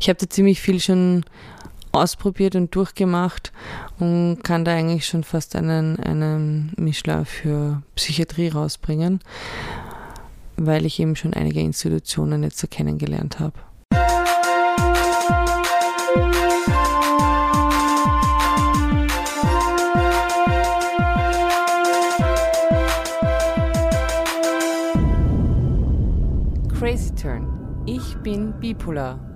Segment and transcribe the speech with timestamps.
[0.00, 1.24] Ich habe da ziemlich viel schon
[1.90, 3.52] ausprobiert und durchgemacht
[3.98, 9.18] und kann da eigentlich schon fast einen, einen Michelin für Psychiatrie rausbringen,
[10.56, 13.58] weil ich eben schon einige Institutionen jetzt so kennengelernt habe.
[26.78, 27.48] Crazy Turn.
[27.84, 29.27] Ich bin bipolar.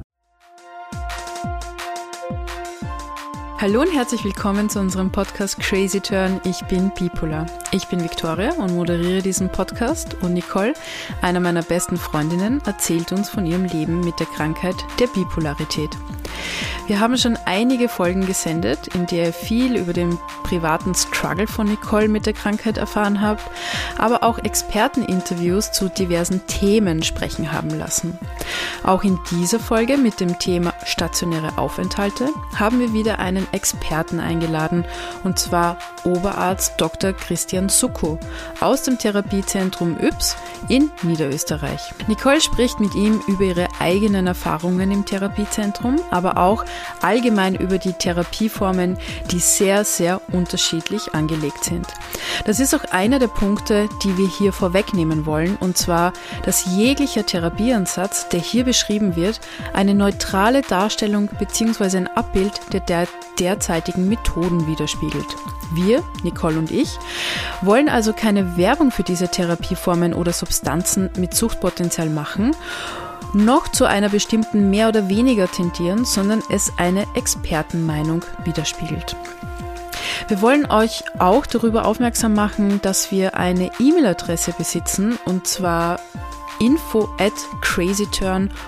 [3.62, 6.40] Hallo und herzlich willkommen zu unserem Podcast Crazy Turn.
[6.42, 7.46] Ich bin Bipolar.
[7.74, 10.74] Ich bin Victoria und moderiere diesen Podcast und Nicole,
[11.22, 15.88] einer meiner besten Freundinnen, erzählt uns von ihrem Leben mit der Krankheit der Bipolarität.
[16.86, 21.68] Wir haben schon einige Folgen gesendet, in der ihr viel über den privaten Struggle von
[21.68, 23.42] Nicole mit der Krankheit erfahren habt,
[23.96, 28.18] aber auch Experteninterviews zu diversen Themen sprechen haben lassen.
[28.82, 34.84] Auch in dieser Folge mit dem Thema stationäre Aufenthalte haben wir wieder einen Experten eingeladen,
[35.22, 37.12] und zwar Oberarzt Dr.
[37.12, 38.18] Christian Sucko
[38.60, 40.36] aus dem Therapiezentrum Yps
[40.68, 41.80] in Niederösterreich.
[42.06, 46.64] Nicole spricht mit ihm über ihre eigenen Erfahrungen im Therapiezentrum, aber auch
[47.00, 48.98] allgemein über die Therapieformen,
[49.30, 51.86] die sehr, sehr unterschiedlich angelegt sind.
[52.44, 56.12] Das ist auch einer der Punkte, die wir hier vorwegnehmen wollen, und zwar,
[56.44, 59.40] dass jeglicher Therapieansatz, der hier beschrieben wird,
[59.72, 61.98] eine neutrale Darstellung bzw.
[61.98, 63.06] ein Abbild der
[63.38, 65.26] derzeitigen Methoden widerspiegelt.
[65.72, 66.98] Wir, Nicole und ich,
[67.60, 72.52] wollen also keine Werbung für diese Therapieformen oder Substanzen mit Suchtpotenzial machen
[73.34, 79.16] noch zu einer bestimmten mehr oder weniger tendieren, sondern es eine Expertenmeinung widerspiegelt.
[80.28, 85.98] Wir wollen euch auch darüber aufmerksam machen, dass wir eine E-Mail-Adresse besitzen und zwar
[86.62, 88.62] info at crazyturn.at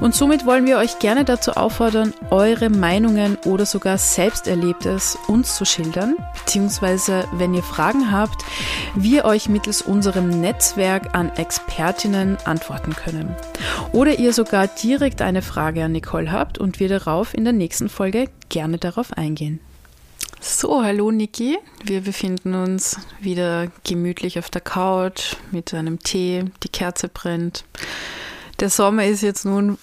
[0.00, 5.64] und somit wollen wir euch gerne dazu auffordern, eure Meinungen oder sogar Selbsterlebtes uns zu
[5.64, 8.44] schildern, beziehungsweise wenn ihr Fragen habt,
[8.94, 13.34] wir euch mittels unserem Netzwerk an Expertinnen antworten können.
[13.92, 17.88] Oder ihr sogar direkt eine Frage an Nicole habt und wir darauf in der nächsten
[17.88, 19.60] Folge gerne darauf eingehen.
[20.46, 21.58] So, hallo Niki.
[21.82, 26.44] Wir befinden uns wieder gemütlich auf der Couch mit einem Tee.
[26.62, 27.64] Die Kerze brennt.
[28.60, 29.78] Der Sommer ist jetzt nun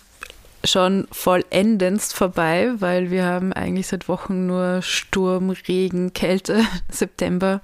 [0.63, 7.61] schon vollendendst vorbei, weil wir haben eigentlich seit Wochen nur Sturm, Regen, Kälte, September,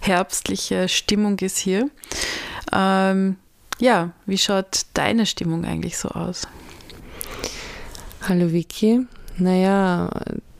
[0.00, 1.90] herbstliche Stimmung ist hier.
[2.72, 3.36] Ähm,
[3.78, 6.48] ja, wie schaut deine Stimmung eigentlich so aus?
[8.26, 9.06] Hallo Vicky.
[9.36, 10.08] Naja,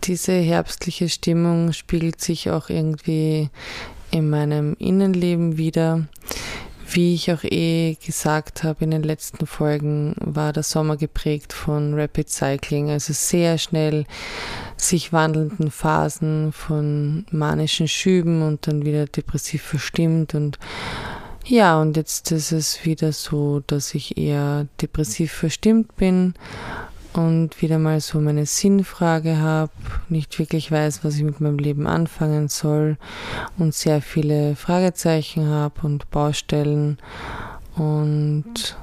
[0.05, 3.51] diese herbstliche Stimmung spiegelt sich auch irgendwie
[4.11, 6.07] in meinem Innenleben wieder.
[6.91, 11.93] Wie ich auch eh gesagt habe in den letzten Folgen, war der Sommer geprägt von
[11.93, 14.07] Rapid Cycling, also sehr schnell
[14.79, 20.59] sich wandelnden Phasen von manischen Schüben und dann wieder depressiv verstimmt und
[21.45, 26.35] ja, und jetzt ist es wieder so, dass ich eher depressiv verstimmt bin
[27.19, 29.73] und wieder mal so meine Sinnfrage habe,
[30.09, 32.97] nicht wirklich weiß, was ich mit meinem Leben anfangen soll
[33.59, 36.97] und sehr viele Fragezeichen habe und Baustellen
[37.75, 38.77] und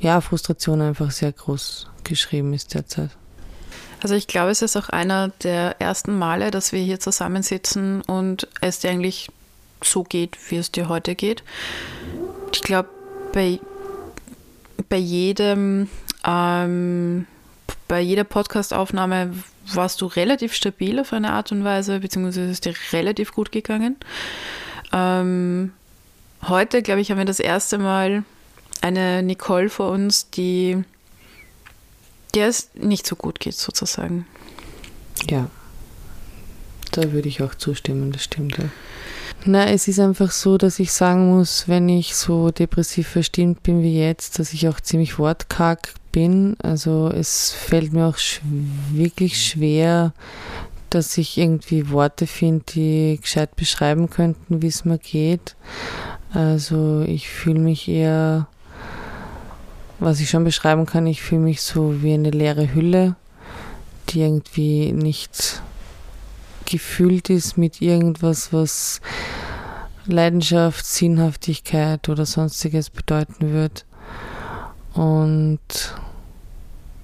[0.00, 3.10] ja, Frustration einfach sehr groß geschrieben ist derzeit.
[4.02, 8.48] Also ich glaube, es ist auch einer der ersten Male, dass wir hier zusammensitzen und
[8.62, 9.30] es dir eigentlich
[9.80, 11.44] so geht, wie es dir heute geht.
[12.52, 12.88] Ich glaube,
[13.32, 13.60] bei,
[14.88, 15.88] bei jedem
[16.26, 17.26] ähm,
[17.94, 19.32] bei jeder Podcastaufnahme
[19.72, 23.94] warst du relativ stabil auf eine Art und Weise, beziehungsweise ist dir relativ gut gegangen.
[24.92, 25.70] Ähm,
[26.48, 28.24] heute, glaube ich, haben wir das erste Mal
[28.80, 30.82] eine Nicole vor uns, die
[32.34, 34.26] der es nicht so gut geht, sozusagen.
[35.30, 35.48] Ja,
[36.90, 38.58] da würde ich auch zustimmen, das stimmt.
[38.58, 38.64] Ja.
[39.46, 43.82] Na, es ist einfach so, dass ich sagen muss, wenn ich so depressiv verstimmt bin
[43.82, 46.56] wie jetzt, dass ich auch ziemlich wortkarg bin.
[46.62, 48.40] Also es fällt mir auch sch
[48.90, 50.14] wirklich schwer,
[50.88, 55.56] dass ich irgendwie Worte finde, die gescheit beschreiben könnten, wie es mir geht.
[56.32, 58.48] Also ich fühle mich eher,
[59.98, 63.14] was ich schon beschreiben kann, ich fühle mich so wie eine leere Hülle,
[64.08, 65.60] die irgendwie nicht
[66.64, 69.00] gefüllt ist mit irgendwas, was
[70.06, 73.86] Leidenschaft, Sinnhaftigkeit oder sonstiges bedeuten wird.
[74.92, 75.58] Und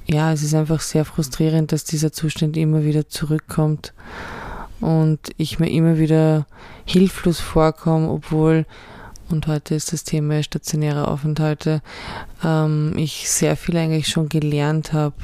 [0.07, 3.93] ja, es ist einfach sehr frustrierend, dass dieser Zustand immer wieder zurückkommt
[4.81, 6.47] und ich mir immer wieder
[6.85, 8.67] hilflos vorkomme, obwohl
[9.31, 11.83] und heute ist das Thema stationäre Aufenthalte,
[12.43, 15.15] ähm, ich sehr viel eigentlich schon gelernt habe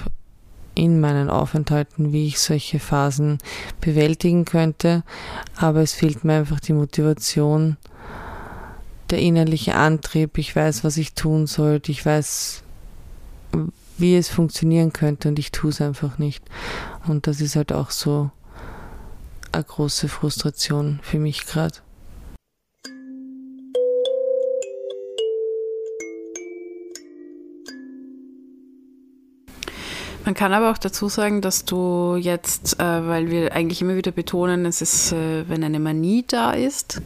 [0.76, 3.38] in meinen Aufenthalten, wie ich solche Phasen
[3.80, 5.02] bewältigen könnte,
[5.56, 7.76] aber es fehlt mir einfach die Motivation,
[9.10, 12.62] der innerliche Antrieb, ich weiß, was ich tun sollte, ich weiß,
[13.98, 16.44] wie es funktionieren könnte und ich tue es einfach nicht.
[17.06, 18.30] Und das ist halt auch so
[19.52, 21.85] eine große Frustration für mich gerade.
[30.26, 34.10] Man kann aber auch dazu sagen, dass du jetzt, äh, weil wir eigentlich immer wieder
[34.10, 37.00] betonen, es ist, äh, wenn eine Manie da ist,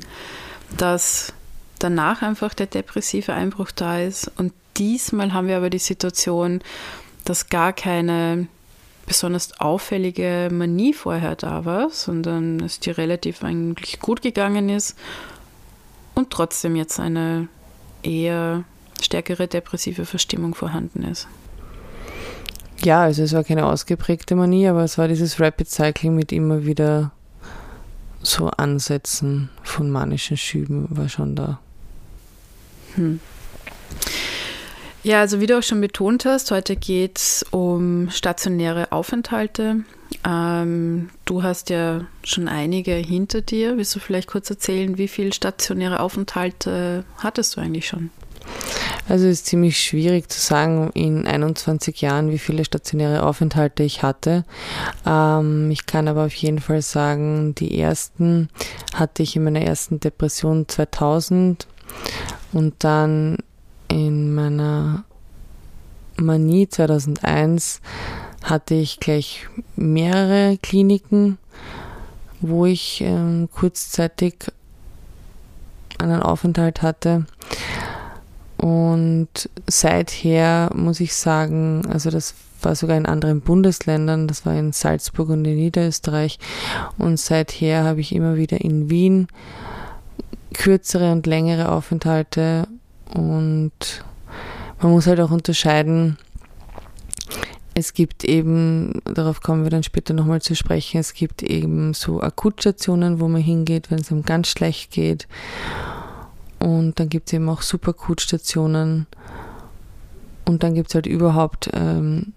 [0.79, 1.35] dass
[1.79, 4.33] danach einfach der depressive Einbruch da ist.
[4.39, 6.63] Und diesmal haben wir aber die Situation,
[7.27, 8.49] dass gar keine
[9.05, 14.97] besonders auffällige Manie vorher da war, sondern es dir relativ eigentlich gut gegangen ist
[16.15, 17.49] und trotzdem jetzt eine
[18.03, 18.65] eher
[19.03, 21.29] stärkere depressive Verstimmung vorhanden ist.
[22.83, 26.65] Ja, also es war keine ausgeprägte Manie, aber es war dieses Rapid Cycling mit immer
[26.65, 27.13] wieder
[28.23, 31.61] so Ansätzen von manischen Schüben war schon da.
[32.95, 33.21] Hm.
[35.03, 39.85] Ja, also wie du auch schon betont hast, heute geht es um stationäre Aufenthalte.
[40.27, 43.79] Ähm, du hast ja schon einige hinter dir.
[43.79, 48.11] Willst du vielleicht kurz erzählen, wie viele stationäre Aufenthalte hattest du eigentlich schon?
[49.09, 54.05] Also es ist ziemlich schwierig zu sagen in 21 Jahren, wie viele stationäre Aufenthalte ich
[54.05, 54.45] hatte.
[55.05, 58.49] Ähm, ich kann aber auf jeden Fall sagen, die ersten
[58.95, 61.67] hatte ich in meiner ersten Depression 2000
[62.53, 63.39] und dann
[63.89, 65.05] in meiner
[66.17, 67.81] Manie 2001
[68.45, 71.39] hatte ich gleich mehrere Kliniken,
[72.41, 74.53] wo ich ähm, kurzzeitig
[75.99, 77.27] einen Aufenthalt hatte.
[78.61, 84.73] Und seither muss ich sagen, also das war sogar in anderen Bundesländern, das war in
[84.73, 86.39] Salzburg und in Niederösterreich.
[86.99, 89.29] Und seither habe ich immer wieder in Wien
[90.53, 92.67] kürzere und längere Aufenthalte
[93.15, 93.73] und
[94.81, 96.19] man muss halt auch unterscheiden,
[97.75, 102.21] es gibt eben, darauf kommen wir dann später nochmal zu sprechen, es gibt eben so
[102.21, 105.29] Akutstationen, wo man hingeht, wenn es einem ganz schlecht geht.
[106.61, 109.07] Und dann gibt es eben auch Superakutstationen.
[110.45, 112.33] Und dann gibt es halt überhaupt ähm,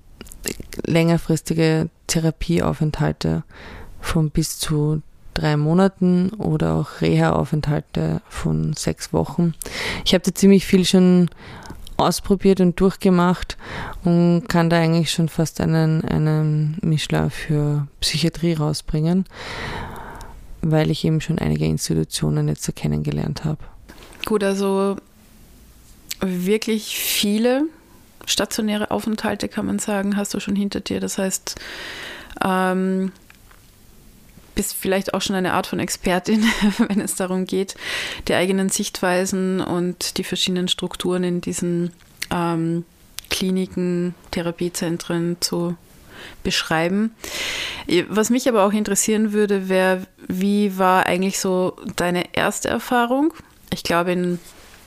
[0.85, 3.43] längerfristige Therapieaufenthalte
[3.99, 5.01] von bis zu
[5.33, 9.53] drei Monaten oder auch Reha-Aufenthalte von sechs Wochen.
[10.05, 11.29] Ich habe da ziemlich viel schon
[11.97, 13.57] ausprobiert und durchgemacht
[14.03, 19.25] und kann da eigentlich schon fast einen, einen Mischler für Psychiatrie rausbringen,
[20.61, 23.59] weil ich eben schon einige Institutionen jetzt so kennengelernt habe.
[24.25, 24.97] Gut, also
[26.19, 27.65] wirklich viele
[28.25, 30.99] stationäre Aufenthalte, kann man sagen, hast du schon hinter dir.
[30.99, 31.55] Das heißt,
[32.43, 33.11] ähm,
[34.55, 36.45] bist vielleicht auch schon eine Art von Expertin,
[36.77, 37.75] wenn es darum geht,
[38.27, 41.91] die eigenen Sichtweisen und die verschiedenen Strukturen in diesen
[42.31, 42.85] ähm,
[43.29, 45.75] Kliniken, Therapiezentren zu
[46.43, 47.13] beschreiben.
[48.07, 53.33] Was mich aber auch interessieren würde, wäre, wie war eigentlich so deine erste Erfahrung?
[53.73, 54.39] Ich glaube, in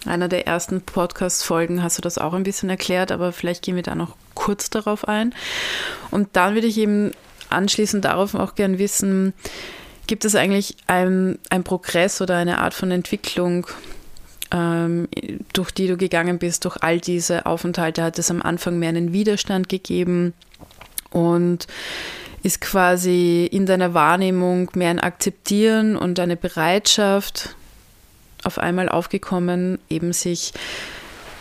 [0.05, 3.83] einer der ersten Podcast-Folgen hast du das auch ein bisschen erklärt, aber vielleicht gehen wir
[3.83, 5.35] da noch kurz darauf ein.
[6.13, 7.11] Und dann würde ich eben
[7.51, 9.35] anschließend darauf auch gern wissen,
[10.07, 13.67] gibt es eigentlich ein, ein Progress oder eine Art von Entwicklung,
[14.53, 15.09] ähm,
[15.53, 18.05] durch die du gegangen bist, durch all diese Aufenthalte?
[18.05, 20.33] Hat es am Anfang mehr einen Widerstand gegeben
[21.11, 21.67] und
[22.45, 27.57] ist quasi in deiner Wahrnehmung mehr ein Akzeptieren und eine Bereitschaft
[28.47, 30.53] auf einmal aufgekommen, eben sich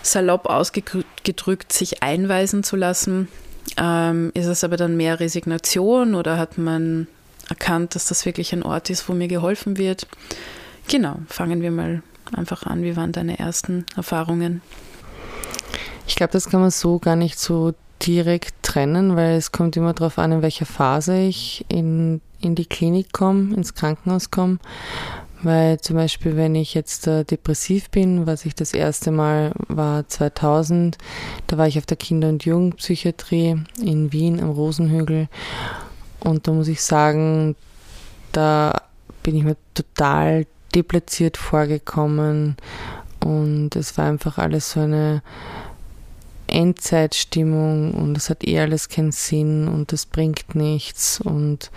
[0.02, 3.28] salopp ausgedrückt, sich einweisen zu lassen
[3.78, 7.08] ähm, ist es aber dann mehr Resignation oder hat man
[7.50, 10.08] erkannt, dass das wirklich ein Ort ist, wo mir geholfen wird?
[10.88, 12.84] Genau, fangen wir mal einfach an.
[12.84, 14.62] Wie waren deine ersten Erfahrungen?
[16.08, 19.94] Ich glaube, das kann man so gar nicht so direkt trennen, weil es kommt immer
[19.94, 24.60] darauf an, in welcher Phase ich in, in die Klinik komme, ins Krankenhaus komme.
[25.44, 30.08] Weil zum Beispiel, wenn ich jetzt äh, depressiv bin, was ich das erste Mal war
[30.08, 30.98] 2000,
[31.48, 35.28] da war ich auf der Kinder- und Jugendpsychiatrie in Wien am Rosenhügel.
[36.22, 37.56] Und da muss ich sagen,
[38.32, 38.82] da
[39.24, 42.56] bin ich mir total deplatziert vorgekommen.
[43.24, 45.22] Und es war einfach alles so eine
[46.48, 51.72] Endzeitstimmung und es hat eh alles keinen Sinn und das bringt nichts und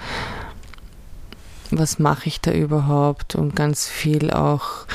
[1.71, 4.87] was mache ich da überhaupt und ganz viel auch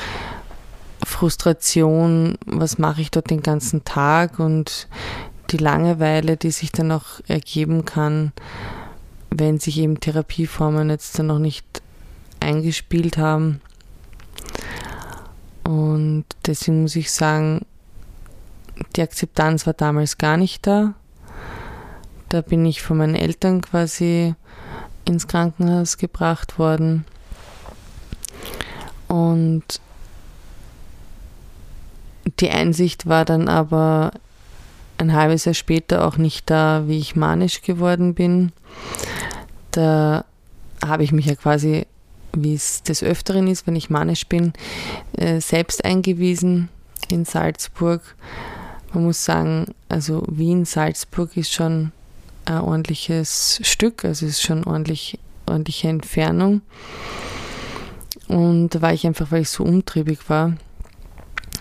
[1.04, 4.88] Frustration, was mache ich dort den ganzen Tag und
[5.50, 8.32] die Langeweile, die sich dann auch ergeben kann,
[9.30, 11.82] wenn sich eben Therapieformen jetzt dann noch nicht
[12.40, 13.60] eingespielt haben.
[15.64, 17.64] Und deswegen muss ich sagen,
[18.96, 20.94] die Akzeptanz war damals gar nicht da.
[22.28, 24.34] Da bin ich von meinen Eltern quasi
[25.04, 27.04] ins Krankenhaus gebracht worden.
[29.08, 29.80] Und
[32.40, 34.12] die Einsicht war dann aber
[34.98, 38.52] ein halbes Jahr später auch nicht da, wie ich manisch geworden bin.
[39.70, 40.24] Da
[40.84, 41.86] habe ich mich ja quasi,
[42.32, 44.52] wie es des Öfteren ist, wenn ich manisch bin,
[45.12, 46.68] äh, selbst eingewiesen
[47.08, 48.02] in Salzburg.
[48.92, 51.92] Man muss sagen, also Wien-Salzburg ist schon
[52.44, 56.62] ein ordentliches Stück, also ist schon ordentlich, ordentliche Entfernung.
[58.28, 60.54] Und da war ich einfach, weil ich so umtriebig war.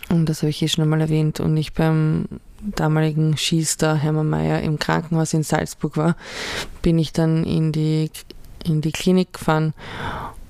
[0.10, 1.40] Und das habe ich eh schon einmal erwähnt.
[1.40, 2.25] Und ich beim
[2.62, 6.16] damaligen Skistar Hermann Mayer im Krankenhaus in Salzburg war,
[6.82, 8.10] bin ich dann in die,
[8.63, 9.74] in die Klinik gefahren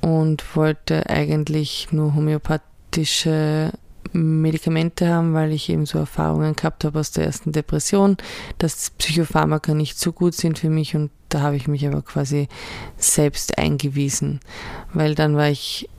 [0.01, 3.71] und wollte eigentlich nur homöopathische
[4.13, 8.17] Medikamente haben, weil ich eben so Erfahrungen gehabt habe aus der ersten Depression,
[8.59, 12.47] dass Psychopharmaka nicht so gut sind für mich und da habe ich mich aber quasi
[12.97, 14.39] selbst eingewiesen,
[14.93, 15.89] weil dann war ich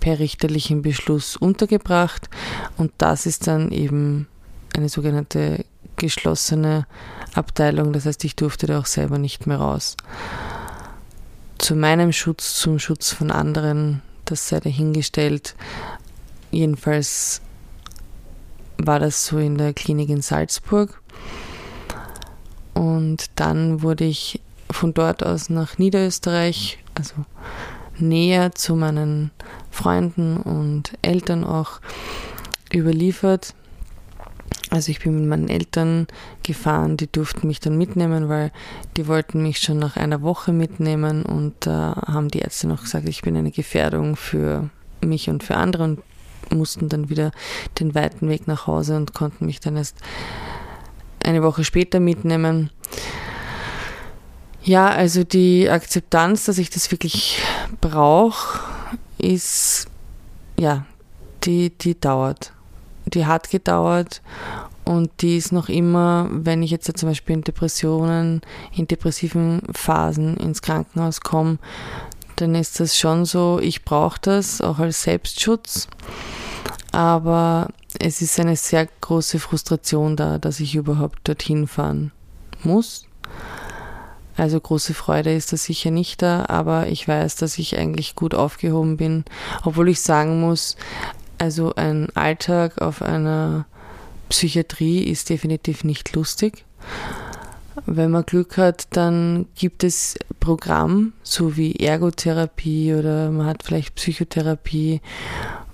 [0.00, 2.28] per richterlichen Beschluss untergebracht
[2.76, 4.28] und das ist dann eben
[4.76, 5.64] eine sogenannte
[5.96, 6.86] geschlossene
[7.34, 9.96] Abteilung, das heißt, ich durfte da auch selber nicht mehr raus.
[11.58, 15.54] Zu meinem Schutz, zum Schutz von anderen, das sei dahingestellt.
[16.50, 17.40] Jedenfalls
[18.86, 21.00] war das so in der Klinik in Salzburg.
[22.74, 27.14] Und dann wurde ich von dort aus nach Niederösterreich, also
[27.98, 29.30] näher zu meinen
[29.70, 31.80] Freunden und Eltern auch
[32.72, 33.54] überliefert.
[34.70, 36.06] Also ich bin mit meinen Eltern
[36.42, 38.52] gefahren, die durften mich dann mitnehmen, weil
[38.96, 42.82] die wollten mich schon nach einer Woche mitnehmen und da äh, haben die Ärzte noch
[42.82, 44.70] gesagt, ich bin eine Gefährdung für
[45.02, 46.02] mich und für andere und
[46.50, 47.32] mussten dann wieder
[47.78, 49.96] den weiten Weg nach Hause und konnten mich dann erst
[51.24, 52.70] eine Woche später mitnehmen.
[54.64, 57.40] Ja, also die Akzeptanz, dass ich das wirklich
[57.80, 58.60] brauche,
[59.18, 59.86] ist,
[60.58, 60.86] ja,
[61.44, 62.52] die, die dauert.
[63.06, 64.22] Die hat gedauert
[64.84, 68.42] und die ist noch immer, wenn ich jetzt zum Beispiel in Depressionen,
[68.74, 71.58] in depressiven Phasen ins Krankenhaus komme,
[72.36, 75.88] dann ist das schon so, ich brauche das auch als Selbstschutz.
[76.92, 82.12] Aber es ist eine sehr große Frustration da, dass ich überhaupt dorthin fahren
[82.62, 83.06] muss.
[84.36, 88.34] Also große Freude ist da sicher nicht da, aber ich weiß, dass ich eigentlich gut
[88.34, 89.24] aufgehoben bin,
[89.64, 90.76] obwohl ich sagen muss,
[91.38, 93.66] also ein Alltag auf einer
[94.30, 96.64] Psychiatrie ist definitiv nicht lustig.
[97.86, 103.94] Wenn man Glück hat, dann gibt es Programm, so wie Ergotherapie oder man hat vielleicht
[103.94, 105.00] Psychotherapie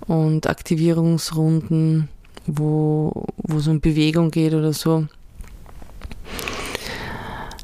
[0.07, 2.07] und Aktivierungsrunden,
[2.45, 5.07] wo, wo es um Bewegung geht oder so.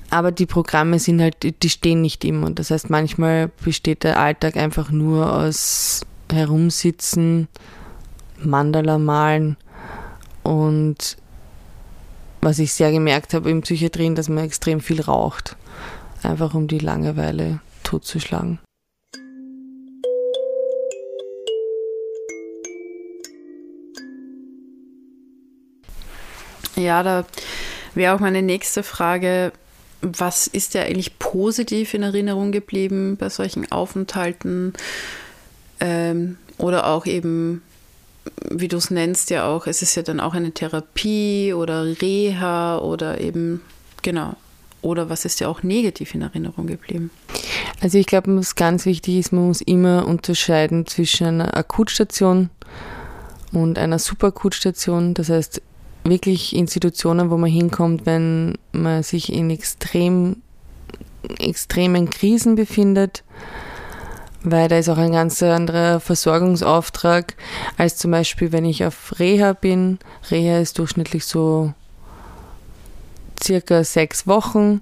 [0.09, 2.51] Aber die Programme sind halt, die stehen nicht immer.
[2.51, 7.47] Das heißt, manchmal besteht der Alltag einfach nur aus Herumsitzen,
[8.41, 9.57] Mandala malen
[10.43, 11.17] und
[12.45, 15.55] was ich sehr gemerkt habe im Psychiatrien, dass man extrem viel raucht.
[16.21, 18.59] Einfach um die Langeweile totzuschlagen.
[26.75, 27.25] Ja, da
[27.95, 29.51] wäre auch meine nächste Frage,
[30.03, 34.73] was ist dir eigentlich positiv in Erinnerung geblieben bei solchen Aufenthalten?
[35.79, 37.63] Ähm, oder auch eben,
[38.49, 42.77] wie du es nennst, ja auch, es ist ja dann auch eine Therapie oder Reha
[42.79, 43.61] oder eben,
[44.01, 44.35] genau.
[44.81, 47.09] Oder was ist dir auch negativ in Erinnerung geblieben?
[47.81, 52.51] Also ich glaube, was ganz wichtig ist, man muss immer unterscheiden zwischen einer Akutstation
[53.51, 55.15] und einer Superakutstation.
[55.15, 55.61] Das heißt,
[56.03, 60.37] wirklich Institutionen, wo man hinkommt, wenn man sich in extrem,
[61.39, 63.23] extremen Krisen befindet,
[64.51, 67.35] weil da ist auch ein ganz anderer Versorgungsauftrag
[67.77, 69.99] als zum Beispiel, wenn ich auf Reha bin.
[70.29, 71.73] Reha ist durchschnittlich so
[73.43, 74.81] circa sechs Wochen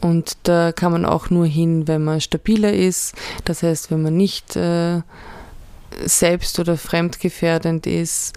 [0.00, 3.14] und da kann man auch nur hin, wenn man stabiler ist.
[3.44, 5.00] Das heißt, wenn man nicht äh,
[6.04, 8.34] selbst oder fremdgefährdend ist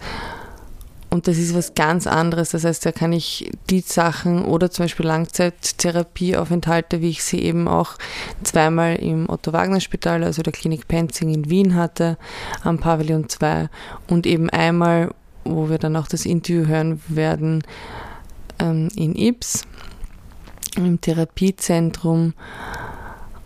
[1.09, 2.51] und das ist was ganz anderes.
[2.51, 7.67] Das heißt, da kann ich die Sachen oder zum Beispiel Langzeittherapieaufenthalte, wie ich sie eben
[7.67, 7.97] auch
[8.43, 12.17] zweimal im Otto-Wagner-Spital, also der Klinik Penzing in Wien hatte,
[12.63, 13.69] am Pavillon 2
[14.07, 15.11] und eben einmal,
[15.45, 17.63] wo wir dann auch das Interview hören werden,
[18.59, 19.65] ähm, in Ips,
[20.75, 22.33] im Therapiezentrum,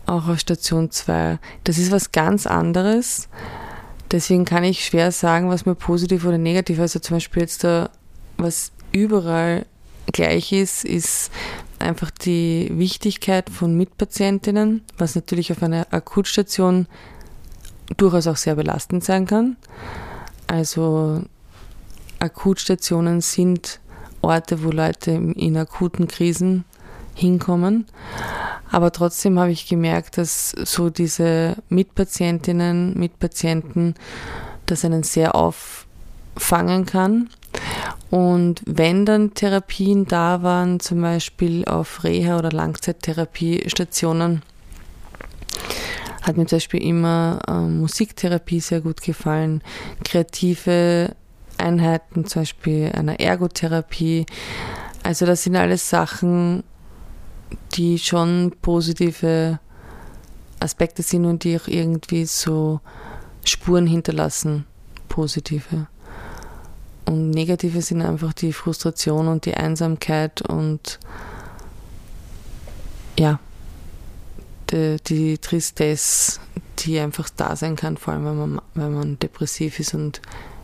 [0.04, 1.38] auch auf Station 2.
[1.64, 3.28] Das ist was ganz anderes.
[4.14, 7.90] Deswegen kann ich schwer sagen, was mir positiv oder negativ, also zum Beispiel jetzt da,
[8.36, 9.66] was überall
[10.12, 11.32] gleich ist, ist
[11.80, 16.86] einfach die Wichtigkeit von Mitpatientinnen, was natürlich auf einer Akutstation
[17.96, 19.56] durchaus auch sehr belastend sein kann.
[20.46, 21.22] Also
[22.20, 23.80] Akutstationen sind
[24.22, 26.64] Orte, wo Leute in akuten Krisen
[27.14, 27.86] hinkommen.
[28.70, 33.94] Aber trotzdem habe ich gemerkt, dass so diese Mitpatientinnen, Mitpatienten
[34.66, 37.30] das einen sehr auffangen kann.
[38.10, 44.42] Und wenn dann Therapien da waren, zum Beispiel auf Reha- oder Langzeittherapiestationen,
[46.22, 49.62] hat mir zum Beispiel immer äh, Musiktherapie sehr gut gefallen,
[50.04, 51.14] kreative
[51.58, 54.26] Einheiten, zum Beispiel einer Ergotherapie.
[55.02, 56.64] Also das sind alles Sachen,
[57.74, 59.58] die schon positive
[60.60, 62.80] Aspekte sind und die auch irgendwie so
[63.44, 64.64] Spuren hinterlassen,
[65.08, 65.86] positive.
[67.04, 70.98] Und negative sind einfach die Frustration und die Einsamkeit und
[73.18, 73.38] ja,
[74.70, 76.40] die, die Tristesse,
[76.78, 80.20] die einfach da sein kann, vor allem wenn man, wenn man depressiv ist und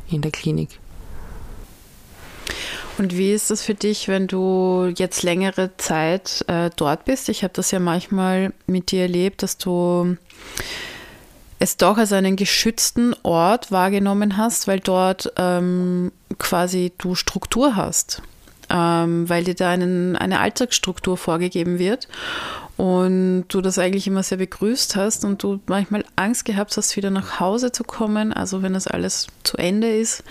[0.08, 0.80] in der Klinik.
[2.98, 7.28] Und wie ist das für dich, wenn du jetzt längere Zeit äh, dort bist?
[7.28, 10.16] Ich habe das ja manchmal mit dir erlebt, dass du
[11.58, 18.22] es doch als einen geschützten Ort wahrgenommen hast, weil dort ähm, quasi du Struktur hast,
[18.70, 22.08] ähm, weil dir da einen, eine Alltagsstruktur vorgegeben wird
[22.78, 27.10] und du das eigentlich immer sehr begrüßt hast und du manchmal Angst gehabt hast, wieder
[27.10, 30.24] nach Hause zu kommen, also wenn das alles zu Ende ist,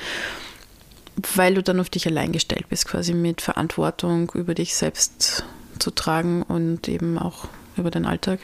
[1.35, 5.43] weil du dann auf dich allein gestellt bist, quasi mit Verantwortung über dich selbst
[5.79, 7.47] zu tragen und eben auch
[7.77, 8.39] über den Alltag.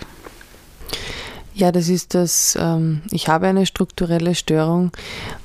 [1.58, 4.92] Ja, das ist das, ähm, ich habe eine strukturelle Störung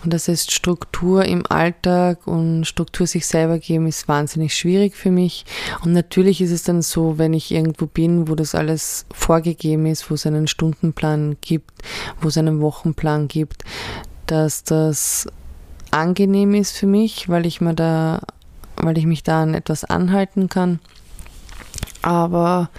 [0.02, 5.12] und das heißt Struktur im Alltag und Struktur sich selber geben ist wahnsinnig schwierig für
[5.12, 5.44] mich.
[5.84, 10.10] Und natürlich ist es dann so, wenn ich irgendwo bin, wo das alles vorgegeben ist,
[10.10, 11.70] wo es einen Stundenplan gibt,
[12.20, 13.62] wo es einen Wochenplan gibt,
[14.26, 15.28] dass das
[15.90, 18.20] angenehm ist für mich, weil ich mir da,
[18.76, 20.80] weil ich mich da an etwas anhalten kann.
[22.02, 22.70] Aber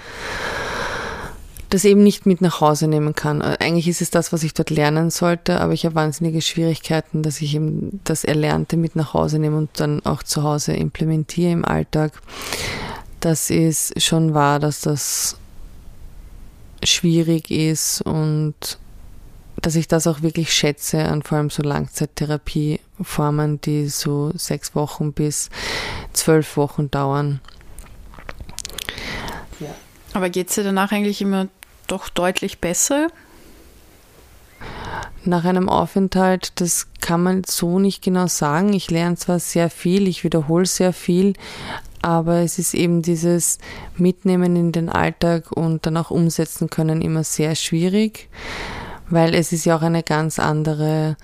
[1.69, 3.41] das eben nicht mit nach Hause nehmen kann.
[3.41, 7.41] Eigentlich ist es das, was ich dort lernen sollte, aber ich habe wahnsinnige Schwierigkeiten, dass
[7.41, 11.63] ich eben das Erlernte mit nach Hause nehme und dann auch zu Hause implementiere im
[11.63, 12.11] Alltag.
[13.21, 15.37] Das ist schon wahr, dass das
[16.83, 18.79] schwierig ist und
[19.61, 25.13] dass ich das auch wirklich schätze an vor allem so Langzeittherapieformen, die so sechs Wochen
[25.13, 25.49] bis
[26.13, 27.39] zwölf Wochen dauern.
[29.59, 29.73] Ja.
[30.13, 31.47] Aber geht es dir danach eigentlich immer
[31.87, 33.07] doch deutlich besser?
[35.23, 38.73] Nach einem Aufenthalt, das kann man so nicht genau sagen.
[38.73, 41.33] Ich lerne zwar sehr viel, ich wiederhole sehr viel,
[42.01, 43.59] aber es ist eben dieses
[43.95, 48.29] Mitnehmen in den Alltag und dann auch umsetzen können immer sehr schwierig,
[49.11, 51.17] weil es ist ja auch eine ganz andere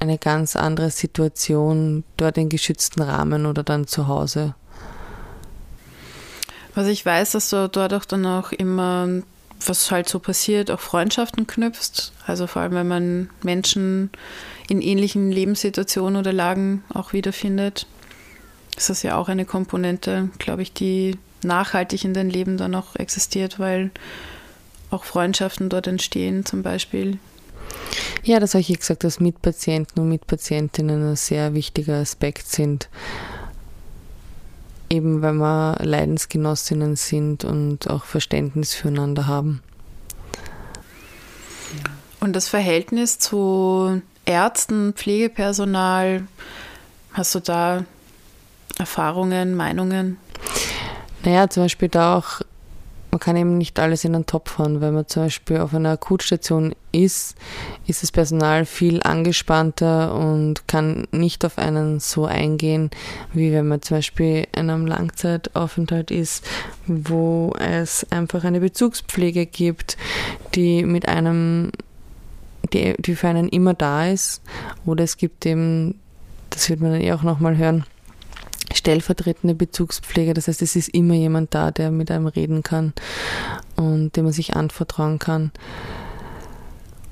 [0.00, 4.54] eine ganz andere Situation dort in geschützten Rahmen oder dann zu Hause.
[6.74, 9.08] Also ich weiß, dass du dort dann auch immer,
[9.64, 12.12] was halt so passiert, auch Freundschaften knüpfst.
[12.26, 14.10] Also vor allem, wenn man Menschen
[14.68, 17.86] in ähnlichen Lebenssituationen oder Lagen auch wiederfindet,
[18.76, 22.96] ist das ja auch eine Komponente, glaube ich, die nachhaltig in dein Leben dann auch
[22.96, 23.90] existiert, weil
[24.94, 27.18] auch Freundschaften dort entstehen zum Beispiel.
[28.22, 32.88] Ja, das habe ich gesagt, dass Mitpatienten und Mitpatientinnen ein sehr wichtiger Aspekt sind
[34.94, 39.62] eben weil wir Leidensgenossinnen sind und auch Verständnis füreinander haben.
[42.20, 46.26] Und das Verhältnis zu Ärzten, Pflegepersonal,
[47.12, 47.84] hast du da
[48.78, 50.16] Erfahrungen, Meinungen?
[51.24, 52.40] Naja, zum Beispiel da auch
[53.14, 54.80] man kann eben nicht alles in einen Topf hauen.
[54.80, 57.36] Wenn man zum Beispiel auf einer Akutstation ist,
[57.86, 62.90] ist das Personal viel angespannter und kann nicht auf einen so eingehen,
[63.32, 66.44] wie wenn man zum Beispiel in einem Langzeitaufenthalt ist,
[66.88, 69.96] wo es einfach eine Bezugspflege gibt,
[70.56, 71.70] die mit einem,
[72.72, 74.42] die, die für einen immer da ist.
[74.86, 76.00] Oder es gibt eben,
[76.50, 77.84] das wird man dann eh auch nochmal hören,
[78.76, 80.34] stellvertretende Bezugspflege.
[80.34, 82.92] Das heißt, es ist immer jemand da, der mit einem reden kann
[83.76, 85.52] und dem man sich anvertrauen kann.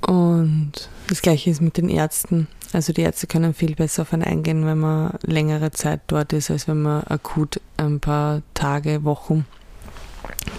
[0.06, 0.72] Und
[1.08, 2.48] das gleiche ist mit den Ärzten.
[2.72, 6.50] Also die Ärzte können viel besser auf einen eingehen, wenn man längere Zeit dort ist,
[6.50, 9.46] als wenn man akut ein paar Tage, Wochen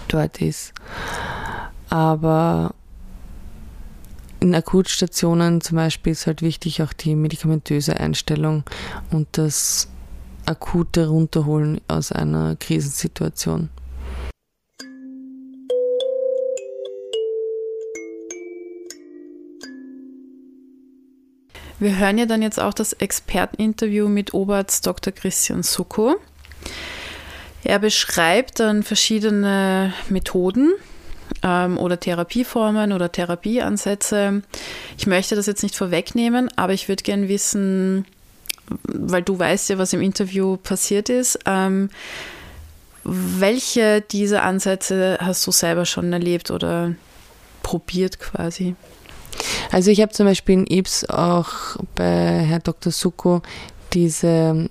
[0.07, 0.73] dort ist.
[1.89, 2.73] Aber
[4.39, 8.63] in Akutstationen zum Beispiel ist halt wichtig auch die medikamentöse Einstellung
[9.09, 9.87] und das
[10.45, 13.69] akute Runterholen aus einer Krisensituation.
[21.79, 25.11] Wir hören ja dann jetzt auch das Experteninterview mit Oberarzt Dr.
[25.11, 26.15] Christian Suko.
[27.63, 30.71] Er beschreibt dann verschiedene Methoden
[31.43, 34.43] ähm, oder Therapieformen oder Therapieansätze.
[34.97, 38.05] Ich möchte das jetzt nicht vorwegnehmen, aber ich würde gerne wissen,
[38.83, 41.39] weil du weißt ja, was im Interview passiert ist.
[41.45, 41.89] Ähm,
[43.03, 46.95] welche dieser Ansätze hast du selber schon erlebt oder
[47.61, 48.75] probiert quasi?
[49.71, 52.91] Also ich habe zum Beispiel in Ibs auch bei Herrn Dr.
[52.91, 53.41] Suko
[53.93, 54.69] diese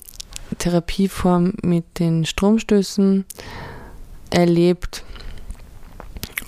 [0.58, 3.24] Therapieform mit den Stromstößen
[4.30, 5.04] erlebt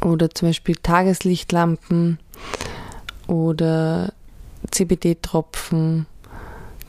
[0.03, 2.19] oder zum Beispiel Tageslichtlampen
[3.27, 4.13] oder
[4.71, 6.07] CBD-Tropfen.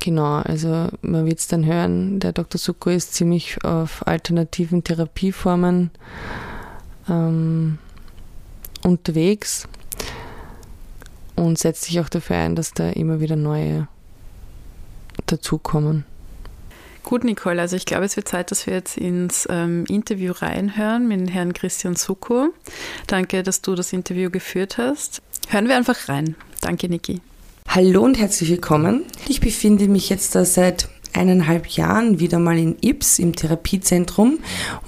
[0.05, 2.59] Genau, also man wird es dann hören, der Dr.
[2.59, 5.89] Suko ist ziemlich auf alternativen Therapieformen
[7.09, 7.79] ähm,
[8.83, 9.67] unterwegs
[11.35, 13.87] und setzt sich auch dafür ein, dass da immer wieder neue
[15.25, 16.05] dazukommen.
[17.01, 21.07] Gut, Nicole, also ich glaube, es wird Zeit, dass wir jetzt ins ähm, Interview reinhören
[21.07, 22.53] mit Herrn Christian Suko.
[23.07, 25.23] Danke, dass du das Interview geführt hast.
[25.47, 26.35] Hören wir einfach rein.
[26.61, 27.21] Danke, Niki.
[27.67, 29.03] Hallo und herzlich willkommen.
[29.27, 34.39] Ich befinde mich jetzt da seit eineinhalb Jahren wieder mal in Ips im Therapiezentrum,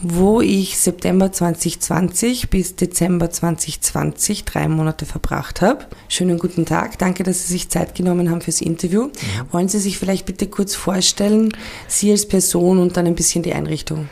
[0.02, 5.86] wo ich September 2020 bis Dezember 2020 drei Monate verbracht habe.
[6.08, 9.08] Schönen guten Tag, danke, dass Sie sich Zeit genommen haben fürs Interview.
[9.08, 9.12] Mhm.
[9.52, 11.52] Wollen Sie sich vielleicht bitte kurz vorstellen,
[11.88, 14.08] Sie als Person und dann ein bisschen die Einrichtung?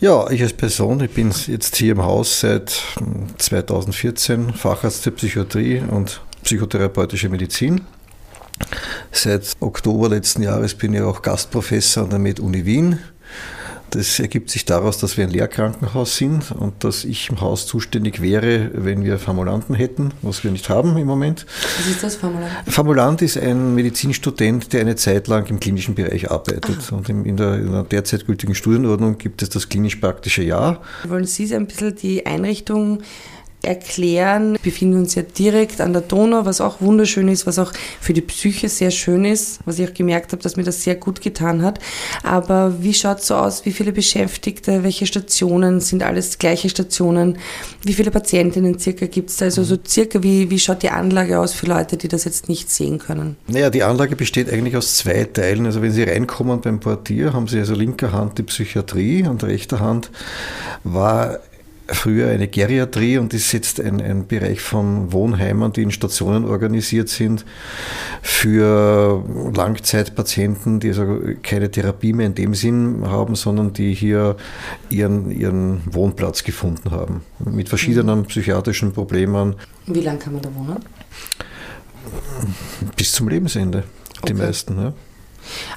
[0.00, 2.82] Ja, ich als Person, ich bin jetzt hier im Haus seit
[3.38, 7.82] 2014, Facharzt der Psychiatrie und psychotherapeutische Medizin.
[9.12, 12.98] Seit Oktober letzten Jahres bin ich auch Gastprofessor an der Med-Uni Wien.
[13.90, 18.22] Das ergibt sich daraus, dass wir ein Lehrkrankenhaus sind und dass ich im Haus zuständig
[18.22, 21.44] wäre, wenn wir Formulanten hätten, was wir nicht haben im Moment.
[21.78, 22.52] Was ist das, Formulant?
[22.68, 26.78] Formulant ist ein Medizinstudent, der eine Zeit lang im klinischen Bereich arbeitet.
[26.86, 26.96] Aha.
[26.96, 30.80] Und in der, in der, derzeit gültigen Studienordnung gibt es das klinisch-praktische Jahr.
[31.08, 33.02] Wollen Sie ein bisschen die Einrichtung
[33.62, 34.52] erklären.
[34.52, 38.12] Wir befinden uns ja direkt an der Donau, was auch wunderschön ist, was auch für
[38.12, 41.20] die Psyche sehr schön ist, was ich auch gemerkt habe, dass mir das sehr gut
[41.20, 41.78] getan hat.
[42.22, 43.64] Aber wie schaut es so aus?
[43.64, 44.82] Wie viele Beschäftigte?
[44.82, 47.38] Welche Stationen sind alles gleiche Stationen?
[47.82, 51.52] Wie viele Patientinnen circa gibt es Also so circa, wie, wie schaut die Anlage aus
[51.52, 53.36] für Leute, die das jetzt nicht sehen können?
[53.46, 55.66] Naja, die Anlage besteht eigentlich aus zwei Teilen.
[55.66, 59.80] Also wenn Sie reinkommen beim Portier, haben Sie also linker Hand die Psychiatrie und rechter
[59.80, 60.10] Hand
[60.84, 61.40] war
[61.92, 67.08] früher eine Geriatrie und ist jetzt ein, ein Bereich von Wohnheimen, die in Stationen organisiert
[67.08, 67.44] sind
[68.22, 69.24] für
[69.54, 74.36] Langzeitpatienten, die also keine Therapie mehr in dem Sinn haben, sondern die hier
[74.88, 77.22] ihren, ihren Wohnplatz gefunden haben.
[77.38, 78.26] Mit verschiedenen mhm.
[78.26, 79.56] psychiatrischen Problemen.
[79.86, 80.78] Wie lange kann man da wohnen?
[82.96, 83.84] Bis zum Lebensende,
[84.26, 84.42] die okay.
[84.42, 84.78] meisten.
[84.78, 84.92] Ja.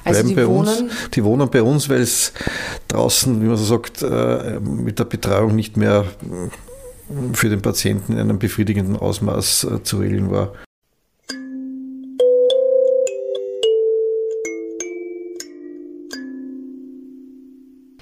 [0.04, 2.32] Also die, bei wohnen uns, die wohnen bei uns, weil es
[2.88, 8.14] draußen, wie man so sagt, äh, mit der Betreuung nicht mehr äh, für den Patienten
[8.14, 10.52] in einem befriedigenden Ausmaß äh, zu regeln war.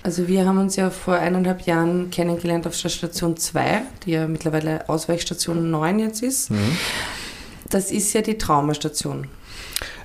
[0.04, 4.26] Also wir haben uns ja vor eineinhalb Jahren kennengelernt auf der Station 2, die ja
[4.26, 6.50] mittlerweile Ausweichstation 9 jetzt ist.
[6.50, 6.76] Mhm.
[7.70, 9.28] Das ist ja die Traumastation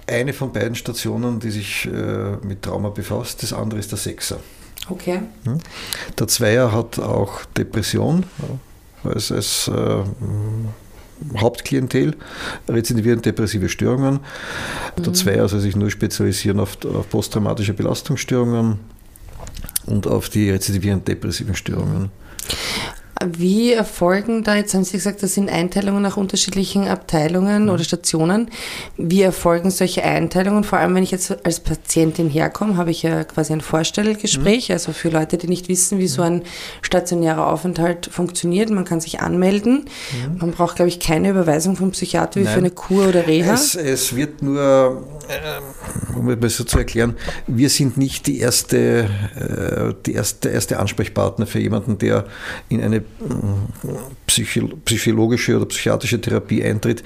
[0.07, 3.43] eine von beiden Stationen, die sich äh, mit Trauma befasst.
[3.43, 4.39] Das andere ist der Sechser.
[4.89, 5.21] Okay.
[5.43, 5.59] Hm?
[6.17, 8.25] Der Zweier hat auch Depression
[9.03, 10.03] als, als äh,
[11.37, 12.15] Hauptklientel,
[12.69, 14.19] rezidivierend depressive Störungen.
[14.97, 15.03] Mhm.
[15.03, 18.79] Der Zweier soll sich nur spezialisieren auf, auf posttraumatische Belastungsstörungen
[19.87, 22.11] und auf die rezidivierend depressiven Störungen.
[23.25, 27.69] Wie erfolgen da, jetzt haben Sie gesagt, das sind Einteilungen nach unterschiedlichen Abteilungen mhm.
[27.69, 28.49] oder Stationen.
[28.97, 30.63] Wie erfolgen solche Einteilungen?
[30.63, 34.73] Vor allem, wenn ich jetzt als Patientin herkomme, habe ich ja quasi ein Vorstellgespräch, mhm.
[34.73, 36.43] also für Leute, die nicht wissen, wie so ein
[36.81, 38.69] stationärer Aufenthalt funktioniert.
[38.69, 39.85] Man kann sich anmelden.
[40.29, 40.37] Mhm.
[40.37, 42.53] Man braucht, glaube ich, keine Überweisung vom Psychiater wie Nein.
[42.53, 43.53] für eine Kur oder Reha.
[43.53, 47.15] Es, es wird nur, äh, um es so zu erklären,
[47.47, 52.25] wir sind nicht die erste, äh, die erste, erste Ansprechpartner für jemanden, der
[52.69, 53.06] in eine
[54.27, 57.03] psychologische oder psychiatrische Therapie eintritt.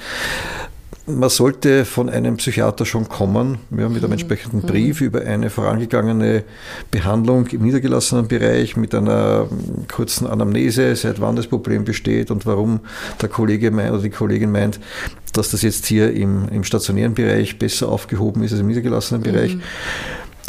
[1.08, 4.12] man sollte von einem Psychiater schon kommen, ja, mit einem mhm.
[4.14, 6.44] entsprechenden Brief über eine vorangegangene
[6.92, 9.48] Behandlung im niedergelassenen Bereich, mit einer
[9.92, 12.82] kurzen Anamnese, seit wann das Problem besteht und warum
[13.22, 14.80] der Kollege meint oder die Kollegin meint,
[15.34, 19.56] dass das jetzt hier im, im stationären Bereich besser aufgehoben ist als im niedergelassenen Bereich.
[19.56, 19.62] Mhm.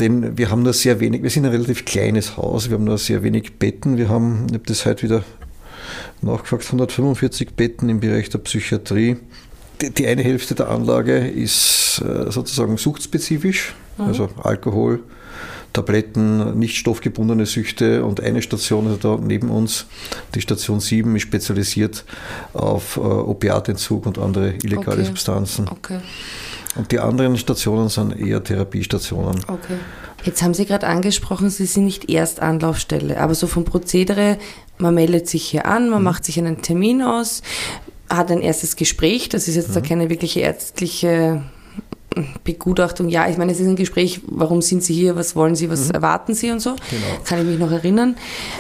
[0.03, 2.99] Denn wir haben nur sehr wenig, wir sind ein relativ kleines Haus, wir haben nur
[2.99, 3.97] sehr wenig Betten.
[3.97, 5.25] Wir haben, ich habe das heute wieder
[6.21, 9.17] nachgefragt, 145 Betten im Bereich der Psychiatrie
[9.91, 14.05] die, eine Hälfte der Anlage ist äh, sozusagen suchtspezifisch, mhm.
[14.05, 15.01] also Alkohol,
[15.73, 19.87] Tabletten, nicht stoffgebundene Süchte und eine Station also da neben uns,
[20.35, 22.05] die Station 7, ist spezialisiert
[22.53, 25.05] auf äh, Opiatentzug und andere illegale okay.
[25.07, 25.69] Substanzen.
[25.69, 25.99] Okay.
[26.75, 29.41] Und die anderen Stationen sind eher Therapiestationen.
[29.47, 29.77] Okay.
[30.25, 34.39] Jetzt haben Sie gerade angesprochen, Sie sind nicht Erstanlaufstelle, aber so vom Prozedere,
[34.79, 36.05] man meldet sich hier an, man mhm.
[36.05, 37.43] macht sich einen Termin aus,
[38.09, 39.75] hat ein erstes Gespräch, das ist jetzt mhm.
[39.75, 41.43] da keine wirkliche ärztliche
[42.45, 45.71] Begutachtung, ja, ich meine, es ist ein Gespräch, warum sind Sie hier, was wollen Sie,
[45.71, 45.95] was mhm.
[45.95, 46.71] erwarten Sie und so.
[46.71, 47.23] Genau.
[47.25, 48.17] Kann ich mich noch erinnern.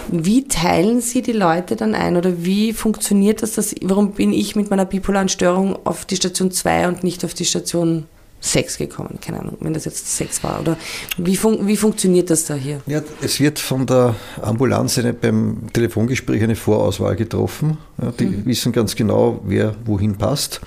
[0.08, 4.56] Wie teilen Sie die Leute dann ein oder wie funktioniert das, dass, warum bin ich
[4.56, 8.06] mit meiner bipolaren Störung auf die Station 2 und nicht auf die Station
[8.42, 9.18] Sex gekommen.
[9.24, 10.60] Keine Ahnung, wenn das jetzt Sex war.
[10.60, 10.76] Oder
[11.16, 12.80] wie, fun wie funktioniert das da hier?
[12.86, 17.78] Ja, es wird von der Ambulanz eine, beim Telefongespräch eine Vorauswahl getroffen.
[18.02, 18.44] Ja, die mhm.
[18.44, 20.60] wissen ganz genau, wer wohin passt.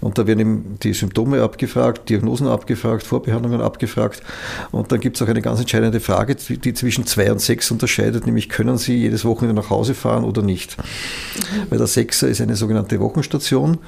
[0.00, 4.22] Und da werden eben die Symptome abgefragt, Diagnosen abgefragt, Vorbehandlungen abgefragt.
[4.70, 8.24] Und dann gibt es auch eine ganz entscheidende Frage, die zwischen zwei und sechs unterscheidet,
[8.24, 10.78] nämlich können Sie jedes Wochenende nach Hause fahren oder nicht?
[10.78, 11.70] Mhm.
[11.70, 13.78] Weil der Sechser ist eine sogenannte Wochenstation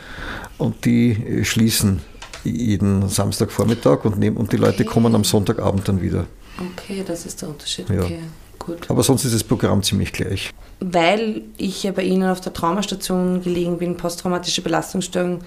[0.59, 2.01] und die schließen
[2.45, 4.67] jeden Samstagvormittag und, nehmen, und die okay.
[4.67, 6.27] Leute kommen am Sonntagabend dann wieder.
[6.59, 7.89] Okay, das ist der Unterschied.
[7.89, 8.03] Ja.
[8.03, 8.21] Okay,
[8.59, 8.91] gut.
[8.91, 10.51] Aber sonst ist das Programm ziemlich gleich.
[10.81, 15.41] Weil ich ja bei Ihnen auf der Traumastation gelegen bin, posttraumatische Belastungsstörung,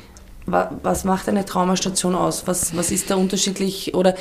[0.46, 2.46] was macht eine Traumastation aus?
[2.46, 3.96] Was, was ist da unterschiedlich?
[3.96, 4.16] Oder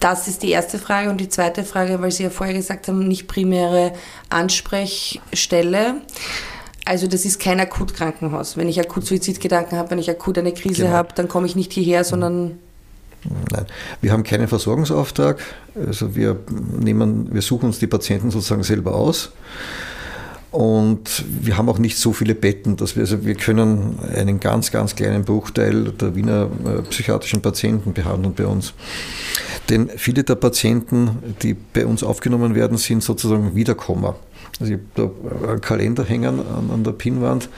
[0.00, 1.10] das ist die erste Frage.
[1.10, 3.92] Und die zweite Frage, weil Sie ja vorher gesagt haben, nicht primäre
[4.28, 5.96] Ansprechstelle.
[6.86, 8.56] Also das ist kein Akutkrankenhaus.
[8.56, 10.94] Wenn ich akut Suizidgedanken habe, wenn ich akut eine Krise genau.
[10.94, 12.58] habe, dann komme ich nicht hierher, sondern
[13.50, 13.66] Nein,
[14.00, 15.40] wir haben keinen Versorgungsauftrag.
[15.74, 16.38] Also wir
[16.78, 19.32] nehmen, wir suchen uns die Patienten sozusagen selber aus.
[20.52, 24.70] Und wir haben auch nicht so viele Betten, dass wir, also wir können einen ganz,
[24.70, 28.72] ganz kleinen Bruchteil der Wiener äh, psychiatrischen Patienten behandeln bei uns.
[29.68, 34.14] Denn viele der Patienten, die bei uns aufgenommen werden, sind sozusagen Wiederkommer.
[34.60, 37.48] Also ich habe da einen Kalender hängen an, an der Pinnwand.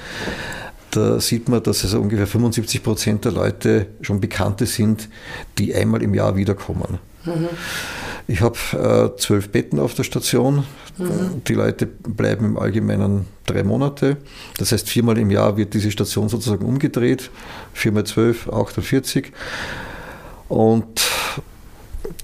[0.90, 5.08] Da sieht man, dass also ungefähr 75 Prozent der Leute schon Bekannte sind,
[5.58, 6.98] die einmal im Jahr wiederkommen.
[7.24, 7.48] Mhm.
[8.26, 8.56] Ich habe
[9.14, 10.64] äh, zwölf Betten auf der Station.
[10.98, 11.42] Mhm.
[11.46, 14.16] Die Leute bleiben im Allgemeinen drei Monate.
[14.58, 17.30] Das heißt, viermal im Jahr wird diese Station sozusagen umgedreht.
[17.72, 19.32] Viermal zwölf, 48.
[20.48, 21.07] Und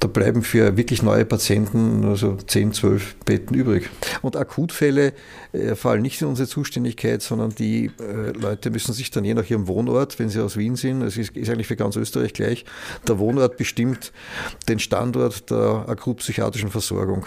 [0.01, 3.90] da bleiben für wirklich neue Patienten also 10, 12 Betten übrig.
[4.23, 5.12] Und Akutfälle
[5.53, 9.49] äh, fallen nicht in unsere Zuständigkeit, sondern die äh, Leute müssen sich dann je nach
[9.49, 12.64] ihrem Wohnort, wenn sie aus Wien sind, es ist, eigentlich für ganz Österreich gleich,
[13.07, 14.12] der Wohnort bestimmt
[14.68, 17.27] den Standort der akutpsychiatrischen Versorgung.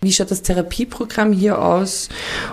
[0.00, 2.08] Wie schaut das Therapieprogramm hier aus?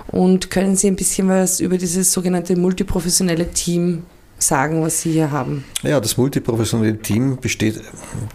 [0.08, 4.04] Und können Sie ein bisschen was über dieses sogenannte multiprofessionelle Team
[4.40, 5.64] sagen, was Sie hier haben?
[5.84, 7.80] Ja, das multiprofessionelle Team besteht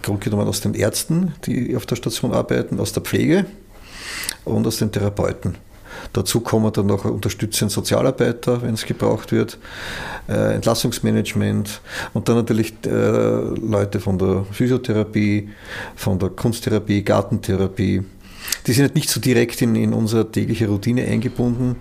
[0.02, 3.46] grundgenommen aus den Ärzten, die auf der Station arbeiten, aus der Pflege
[4.44, 5.56] und aus den Therapeuten.
[6.12, 9.58] Dazu kommen dann noch unterstützende Sozialarbeiter, wenn es gebraucht wird,
[10.28, 11.80] äh, Entlassungsmanagement
[12.14, 15.50] und dann natürlich äh, Leute von der Physiotherapie,
[15.96, 18.04] von der Kunsttherapie, Gartentherapie,
[18.66, 21.76] die sind halt nicht so direkt in, in unsere tägliche Routine eingebunden.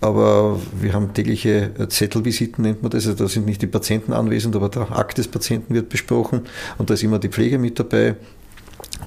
[0.00, 3.06] Aber wir haben tägliche äh, Zettelvisiten, nennt man das.
[3.06, 6.42] Also da sind nicht die Patienten anwesend, aber der Akt des Patienten wird besprochen
[6.78, 8.16] und da ist immer die Pflege mit dabei.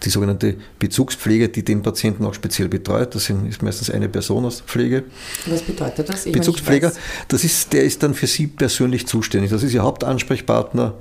[0.03, 3.13] Die sogenannte Bezugspflege, die den Patienten auch speziell betreut.
[3.13, 5.03] Das ist meistens eine Person aus der Pflege.
[5.45, 6.25] Was bedeutet das?
[6.25, 6.91] Ich Bezugspfleger,
[7.27, 9.51] das ist, der ist dann für Sie persönlich zuständig.
[9.51, 10.95] Das ist Ihr Hauptansprechpartner,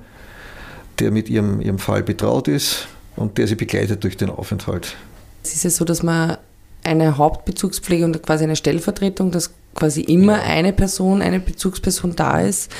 [0.98, 2.86] der mit Ihrem, Ihrem Fall betraut ist
[3.16, 4.96] und der Sie begleitet durch den Aufenthalt.
[5.42, 6.36] Es ist ja so, dass man
[6.84, 10.42] eine Hauptbezugspflege und quasi eine Stellvertretung, dass quasi immer ja.
[10.42, 12.70] eine Person, eine Bezugsperson da ist.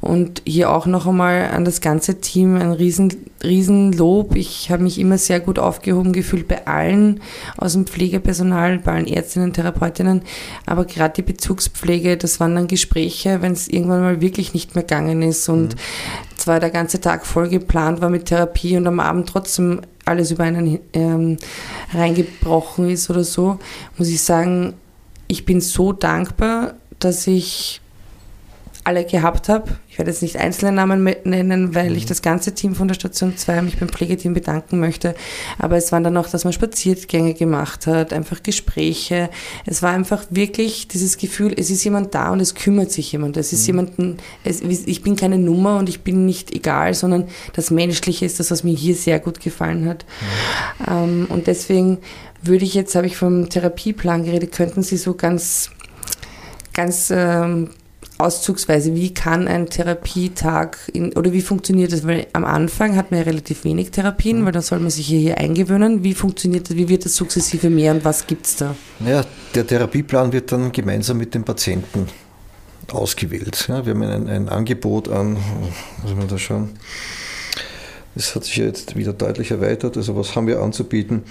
[0.00, 4.34] Und hier auch noch einmal an das ganze Team ein riesen, riesen Lob.
[4.34, 7.20] Ich habe mich immer sehr gut aufgehoben gefühlt bei allen
[7.56, 10.22] aus dem Pflegepersonal, bei allen Ärztinnen, Therapeutinnen.
[10.66, 14.84] Aber gerade die Bezugspflege, das waren dann Gespräche, wenn es irgendwann mal wirklich nicht mehr
[14.84, 16.36] gegangen ist und mhm.
[16.36, 20.44] zwar der ganze Tag voll geplant war mit Therapie und am Abend trotzdem alles über
[20.44, 21.36] einen ähm,
[21.92, 23.58] reingebrochen ist oder so,
[23.96, 24.74] muss ich sagen,
[25.28, 27.80] ich bin so dankbar, dass ich
[28.84, 29.76] alle gehabt habe.
[29.88, 32.08] Ich werde jetzt nicht einzelne Namen nennen, weil ich mhm.
[32.08, 35.14] das ganze Team von der Station 2 mich beim Pflegeteam bedanken möchte.
[35.58, 39.30] Aber es waren dann auch, dass man Spaziergänge gemacht hat, einfach Gespräche.
[39.64, 43.38] Es war einfach wirklich dieses Gefühl, es ist jemand da und es kümmert sich jemand.
[43.38, 43.66] Es ist mhm.
[43.66, 48.38] jemanden, es, ich bin keine Nummer und ich bin nicht egal, sondern das Menschliche ist
[48.38, 50.04] das, was mir hier sehr gut gefallen hat.
[50.80, 50.86] Mhm.
[50.92, 51.98] Ähm, und deswegen
[52.42, 55.70] würde ich jetzt, habe ich vom Therapieplan geredet, könnten Sie so ganz,
[56.74, 57.70] ganz ähm,
[58.18, 62.06] auszugsweise, wie kann ein Therapietag in, oder wie funktioniert das?
[62.06, 64.46] Weil am Anfang hat man ja relativ wenig Therapien, mhm.
[64.46, 66.04] weil da soll man sich hier, hier eingewöhnen.
[66.04, 68.74] Wie funktioniert das, wie wird das sukzessive mehr und was gibt es da?
[69.00, 72.08] Naja, der Therapieplan wird dann gemeinsam mit dem Patienten
[72.92, 73.66] ausgewählt.
[73.68, 75.36] Ja, wir haben ein, ein Angebot an,
[76.02, 76.70] muss man da schauen,
[78.14, 81.24] das hat sich jetzt wieder deutlich erweitert, also was haben wir anzubieten?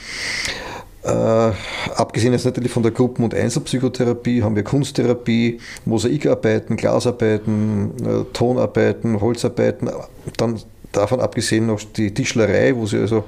[1.04, 1.52] Äh,
[1.96, 9.20] abgesehen jetzt natürlich von der Gruppen- und Einzelpsychotherapie haben wir Kunsttherapie, Mosaikarbeiten, Glasarbeiten, äh, Tonarbeiten,
[9.20, 9.90] Holzarbeiten,
[10.38, 10.62] dann
[10.94, 13.26] davon abgesehen noch die Tischlerei, wo sie also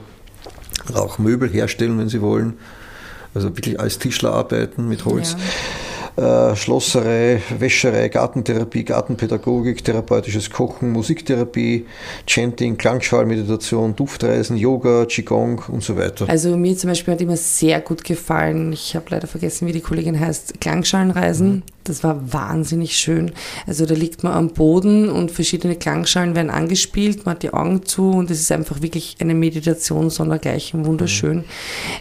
[0.94, 2.58] auch Möbel herstellen, wenn sie wollen.
[3.34, 5.34] Also wirklich als Tischler arbeiten mit Holz.
[5.34, 5.38] Ja.
[6.18, 11.86] Äh, Schlosserei, Wäscherei, Gartentherapie, Gartenpädagogik, therapeutisches Kochen, Musiktherapie,
[12.26, 16.30] Chanting, Klangschalmeditation, Duftreisen, Yoga, Qigong und so weiter.
[16.30, 19.82] Also mir zum Beispiel hat immer sehr gut gefallen, ich habe leider vergessen, wie die
[19.82, 21.48] Kollegin heißt, Klangschalenreisen.
[21.48, 21.64] Mhm.
[21.86, 23.32] Das war wahnsinnig schön.
[23.68, 27.86] Also da liegt man am Boden und verschiedene Klangschalen werden angespielt, man hat die Augen
[27.86, 31.38] zu und es ist einfach wirklich eine Meditation sondergleichen, wunderschön.
[31.38, 31.44] Mhm.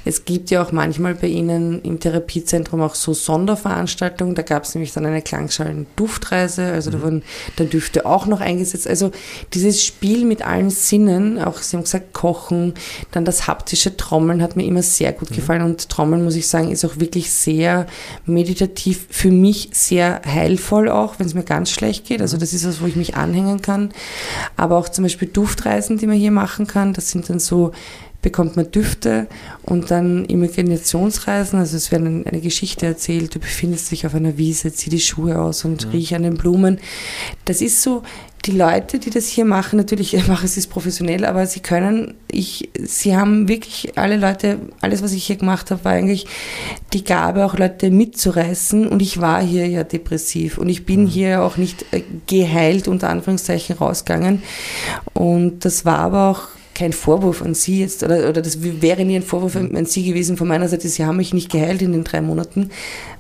[0.07, 4.35] Es gibt ja auch manchmal bei Ihnen im Therapiezentrum auch so Sonderveranstaltungen.
[4.35, 6.95] Da gab es nämlich dann eine Klangschalen-Duftreise, also mhm.
[6.95, 7.23] da wurden
[7.57, 8.89] dann Düfte auch noch eingesetzt.
[8.89, 9.11] Also
[9.53, 12.73] dieses Spiel mit allen Sinnen, auch Sie haben gesagt Kochen,
[13.11, 15.35] dann das haptische Trommeln hat mir immer sehr gut mhm.
[15.35, 17.87] gefallen und Trommeln, muss ich sagen, ist auch wirklich sehr
[18.25, 22.21] meditativ für mich sehr heilvoll auch, wenn es mir ganz schlecht geht.
[22.21, 23.91] Also das ist was, wo ich mich anhängen kann.
[24.57, 26.93] Aber auch zum Beispiel Duftreisen, die man hier machen kann.
[26.93, 27.73] Das sind dann so
[28.25, 29.29] bekommt man Düfte
[29.63, 31.59] und dann Imaginationsreisen.
[31.59, 35.39] Also es wird eine Geschichte erzählt, du befindest dich auf einer Wiese, zieh die Schuhe
[35.39, 35.93] aus und mhm.
[35.93, 36.79] riech an den Blumen.
[37.45, 38.03] Das ist so,
[38.47, 42.71] die Leute, die das hier machen, natürlich machen sie es professionell, aber sie können, ich,
[42.83, 46.27] sie haben wirklich alle Leute, alles was ich hier gemacht habe, war eigentlich
[46.95, 51.09] die Gabe, auch Leute mitzureißen und ich war hier ja depressiv und ich bin mhm.
[51.09, 54.43] hier auch nicht äh, geheilt, unter Anführungszeichen, rausgegangen
[55.13, 59.17] und das war aber auch kein Vorwurf an Sie jetzt, oder, oder das wäre nie
[59.17, 62.05] ein Vorwurf an Sie gewesen von meiner Seite, Sie haben mich nicht geheilt in den
[62.05, 62.71] drei Monaten,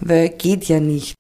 [0.00, 1.14] weil geht ja nicht.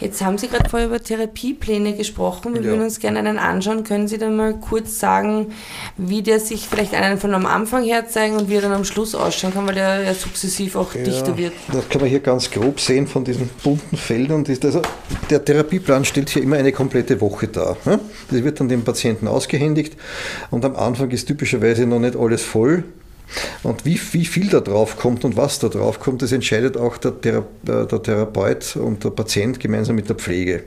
[0.00, 2.54] Jetzt haben Sie gerade vorher über Therapiepläne gesprochen.
[2.54, 2.68] Wir ja.
[2.68, 3.84] würden uns gerne einen anschauen.
[3.84, 5.52] Können Sie dann mal kurz sagen,
[5.96, 8.84] wie der sich vielleicht einen von am Anfang her zeigen und wie er dann am
[8.84, 11.52] Schluss ausschauen kann, weil der ja sukzessiv auch ja, dichter wird?
[11.72, 14.44] Das kann man hier ganz grob sehen von diesen bunten Feldern.
[14.62, 14.82] Also
[15.30, 17.76] der Therapieplan stellt hier immer eine komplette Woche dar.
[17.84, 19.96] Das wird dann dem Patienten ausgehändigt
[20.50, 22.84] und am Anfang ist typischerweise noch nicht alles voll.
[23.62, 26.96] Und wie, wie viel da drauf kommt und was da drauf kommt, das entscheidet auch
[26.96, 30.64] der, Thera äh, der Therapeut und der Patient gemeinsam mit der Pflege.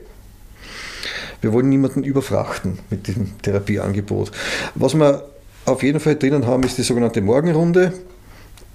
[1.40, 4.30] Wir wollen niemanden überfrachten mit diesem Therapieangebot.
[4.76, 5.24] Was wir
[5.64, 7.92] auf jeden Fall drinnen haben, ist die sogenannte Morgenrunde.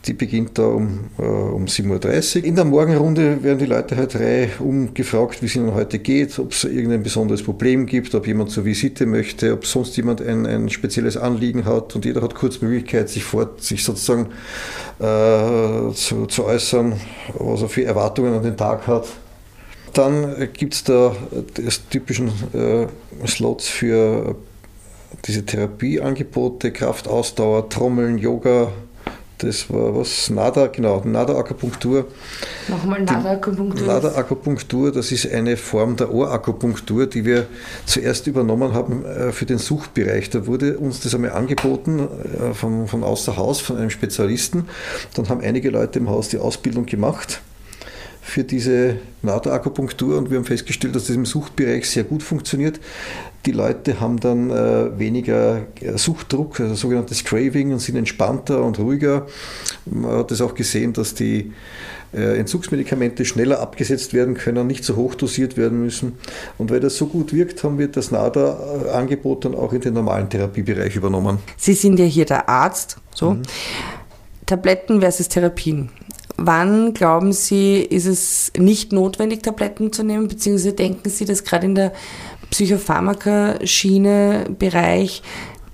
[0.08, 2.46] Die beginnt da um, äh, um 7.30 Uhr.
[2.46, 6.54] In der Morgenrunde werden die Leute halt drei umgefragt, wie es ihnen heute geht, ob
[6.54, 10.70] es irgendein besonderes Problem gibt, ob jemand zur Visite möchte, ob sonst jemand ein, ein
[10.70, 14.28] spezielles Anliegen hat und jeder hat kurz Möglichkeit, sich, vor, sich sozusagen
[15.00, 16.94] äh, zu, zu äußern,
[17.34, 19.08] was er für Erwartungen an den Tag hat.
[19.94, 21.16] Dann gibt es da
[21.58, 22.88] die typischen äh,
[23.28, 24.36] Slots für
[25.26, 28.72] diese Therapieangebote, Kraftausdauer, Trommeln, Yoga,
[29.38, 30.30] das war was?
[30.30, 32.08] Nada, genau, Nada-Akupunktur.
[32.68, 33.88] Nochmal Nada-Akupunktur.
[33.88, 37.48] Nada-Akupunktur, das ist eine Form der Ohrakupunktur, die wir
[37.86, 40.30] zuerst übernommen haben äh, für den Suchtbereich.
[40.30, 44.68] Da wurde uns das einmal angeboten äh, von, von außer Haus, von einem Spezialisten.
[45.14, 47.42] Dann haben einige Leute im Haus die Ausbildung gemacht
[48.28, 52.80] für diese Nada-Akupunktur und wir haben festgestellt, dass das im Suchtbereich sehr gut funktioniert.
[53.46, 58.80] Die Leute haben dann äh, weniger äh, Suchtdruck, also sogenanntes Craving und sind entspannter und
[58.80, 59.28] ruhiger.
[59.86, 61.54] Man hat es auch gesehen, dass die
[62.14, 66.18] äh, Entzugsmedikamente schneller abgesetzt werden können, nicht so hoch dosiert werden müssen.
[66.58, 70.30] Und weil das so gut wirkt, haben wir das NADA-Angebot dann auch in den normalen
[70.30, 71.40] Therapiebereich übernommen.
[71.56, 73.32] Sie sind ja hier der Arzt, so.
[73.32, 73.44] Mhm.
[74.46, 75.90] Tabletten versus Therapien.
[76.38, 81.66] Wann glauben Sie, ist es nicht notwendig, Tabletten zu nehmen, beziehungsweise denken Sie, dass gerade
[81.66, 81.94] in der
[82.52, 85.24] Psychopharmaka-Schiene-Bereich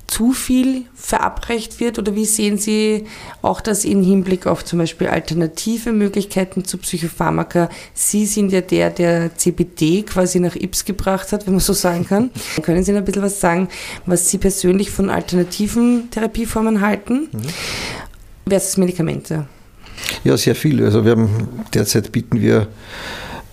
[0.08, 3.06] zu viel verabreicht wird oder wie sehen Sie
[3.42, 7.70] auch das im Hinblick auf zum Beispiel alternative Möglichkeiten zu Psychopharmaka?
[7.94, 12.08] Sie sind ja der, der CBD quasi nach Ips gebracht hat, wenn man so sagen
[12.08, 12.32] kann.
[12.62, 13.70] Können Sie ein bisschen was sagen,
[14.06, 17.42] was Sie persönlich von alternativen Therapieformen halten mhm.
[18.48, 19.48] versus Medikamente?
[20.24, 20.84] Ja, sehr viel.
[20.84, 22.68] Also wir haben derzeit bieten wir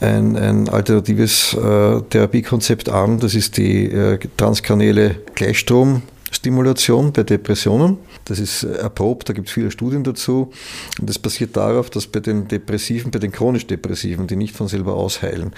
[0.00, 3.18] ein, ein alternatives äh, Therapiekonzept an.
[3.18, 7.98] Das ist die äh, transkranielle Gleichstromstimulation bei Depressionen.
[8.24, 10.52] Das ist erprobt, da gibt es viele Studien dazu.
[11.00, 14.68] Und das basiert darauf, dass bei den Depressiven, bei den chronisch Depressiven, die nicht von
[14.68, 15.52] selber ausheilen,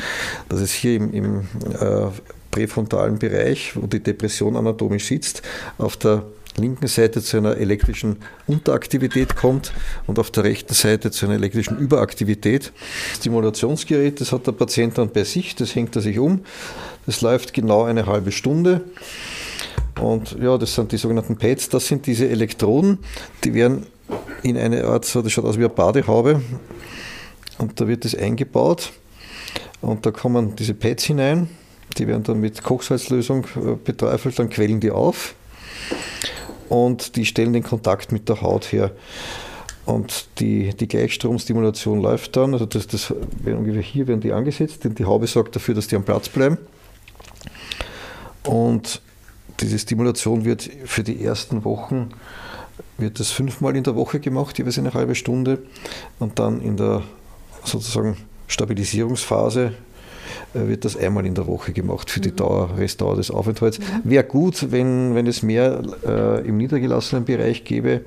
[0.49, 1.40] dass es hier im, im
[1.78, 2.07] äh,
[2.51, 5.43] präfrontalen Bereich, wo die Depression anatomisch sitzt,
[5.78, 6.24] auf der
[6.57, 9.73] linken Seite zu einer elektrischen Unteraktivität kommt
[10.07, 12.73] und auf der rechten Seite zu einer elektrischen Überaktivität.
[13.11, 16.45] Das Stimulationsgerät, das hat der Patient dann bei sich, das hängt er sich um.
[17.07, 18.83] Das läuft genau eine halbe Stunde.
[20.01, 22.99] Und ja, das sind die sogenannten Pads, das sind diese Elektroden,
[23.45, 23.87] die werden
[24.43, 26.43] in eine Art, so, das schaut aus wie eine Badehaube,
[27.59, 28.91] und da wird das eingebaut
[29.81, 31.49] und da kommen diese Pads hinein,
[31.99, 35.35] die werden dann mit Kochsalzlösung äh, beträufelt, dann quellen die auf
[36.73, 38.93] und die stellen den Kontakt mit der Haut her.
[39.85, 43.12] Und die, die Gleichstromstimulation läuft dann, also das, das
[43.83, 46.57] hier werden die angesetzt, denn die Haube sorgt dafür, dass die am Platz bleiben.
[48.45, 49.03] Und
[49.61, 52.09] diese Stimulation wird für die ersten Wochen
[52.97, 55.59] wird das fünfmal in der Woche gemacht, jeweils eine halbe Stunde.
[56.20, 57.03] Und dann in der
[57.64, 58.16] sozusagen
[58.47, 59.75] Stabilisierungsphase
[60.55, 62.37] wird das einmal in der Woche gemacht für die mhm.
[62.37, 63.79] Dauer, Restdauer des Aufenthalts.
[64.05, 68.03] Wäre gut, wenn, wenn es mehr äh, im niedergelassenen Bereich gäbe.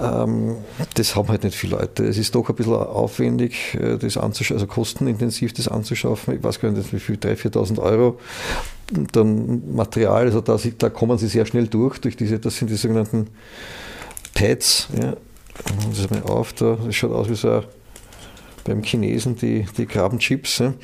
[0.00, 0.56] Ähm,
[0.94, 2.06] das haben halt nicht viele Leute.
[2.06, 6.36] Es ist doch ein bisschen aufwendig, äh, das anzuschaffen, also kostenintensiv das anzuschaffen.
[6.36, 8.18] Ich weiß gar nicht, wie viel, 3.000, 4.000 Euro.
[9.12, 12.76] dann Material, also da, da, kommen sie sehr schnell durch, durch diese, das sind die
[12.76, 13.28] sogenannten
[14.34, 14.88] Pads.
[15.00, 15.16] Ja.
[15.90, 17.64] Das mal auf, da, das schaut aus wie so ein
[18.64, 20.58] beim Chinesen die, die Krabbenchips.
[20.58, 20.74] Ja.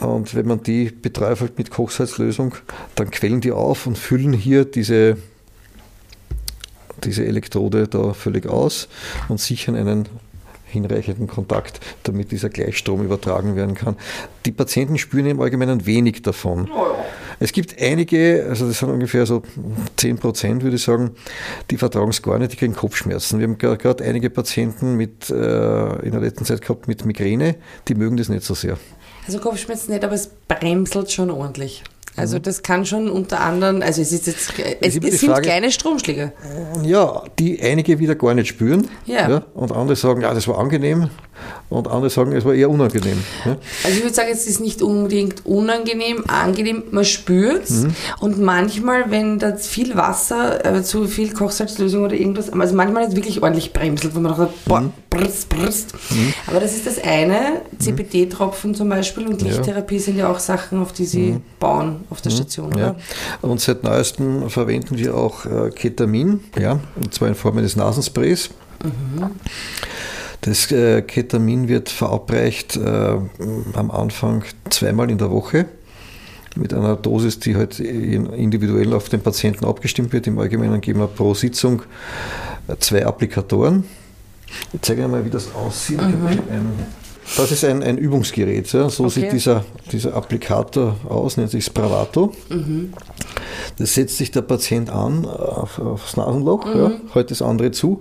[0.00, 2.54] Und wenn man die beträufelt mit Kochsalzlösung,
[2.94, 5.16] dann quellen die auf und füllen hier diese,
[7.04, 8.88] diese Elektrode da völlig aus
[9.28, 10.08] und sichern einen
[10.66, 13.96] hinreichenden Kontakt, damit dieser Gleichstrom übertragen werden kann.
[14.44, 16.68] Die Patienten spüren im Allgemeinen wenig davon.
[17.40, 19.42] Es gibt einige, also das sind ungefähr so
[19.96, 21.12] 10 Prozent, würde ich sagen,
[21.70, 23.38] die vertragen es gar nicht, die kriegen Kopfschmerzen.
[23.38, 25.34] Wir haben gerade einige Patienten mit, äh,
[26.04, 28.76] in der letzten Zeit gehabt mit Migräne, die mögen das nicht so sehr.
[29.26, 31.84] Also Kopfschmerzen nicht, aber es bremselt schon ordentlich.
[32.16, 32.42] Also mhm.
[32.42, 36.32] das kann schon unter anderem, also es ist jetzt, es, es sind Frage, kleine Stromschläge.
[36.82, 38.88] Ja, die einige wieder gar nicht spüren.
[39.06, 39.28] Ja.
[39.30, 39.42] ja.
[39.54, 41.10] Und andere sagen, ja, das war angenehm
[41.70, 43.22] und andere sagen, es war eher unangenehm.
[43.44, 43.56] Ja?
[43.84, 47.94] Also ich würde sagen, es ist nicht unbedingt unangenehm, angenehm, man spürt es mhm.
[48.20, 53.10] und manchmal, wenn da viel Wasser, äh, zu viel Kochsalzlösung oder irgendwas, also manchmal ist
[53.10, 54.92] es wirklich ordentlich bremselt, wo man sagt, boah, mhm.
[55.10, 55.92] brrst, brrst.
[56.10, 56.34] Mhm.
[56.46, 57.62] Aber das ist das eine.
[57.78, 60.00] CBD-Tropfen zum Beispiel und Lichttherapie ja.
[60.00, 61.42] sind ja auch Sachen, auf die sie mhm.
[61.60, 62.36] bauen auf der mhm.
[62.36, 62.78] Station.
[62.78, 62.96] Ja.
[63.42, 68.50] Und seit neuestem verwenden wir auch äh, Ketamin, ja, und zwar in Form eines Nasensprays.
[68.82, 69.30] Mhm.
[70.40, 73.16] Das äh, Ketamin wird verabreicht äh,
[73.74, 75.66] am Anfang zweimal in der Woche
[76.56, 80.26] mit einer Dosis, die halt individuell auf den Patienten abgestimmt wird.
[80.26, 81.82] Im Allgemeinen geben wir pro Sitzung
[82.80, 83.84] zwei Applikatoren.
[84.72, 86.00] Ich zeige Ihnen mal, wie das aussieht.
[86.00, 86.40] Mhm.
[87.36, 88.72] Das ist ein, ein Übungsgerät.
[88.72, 88.88] Ja.
[88.88, 89.20] So okay.
[89.20, 92.34] sieht dieser, dieser Applikator aus, nennt sich Spravato.
[92.48, 92.92] Mhm.
[93.76, 96.80] Das setzt sich der Patient an auf, aufs Nasenloch, mhm.
[96.80, 98.00] ja, hält das andere zu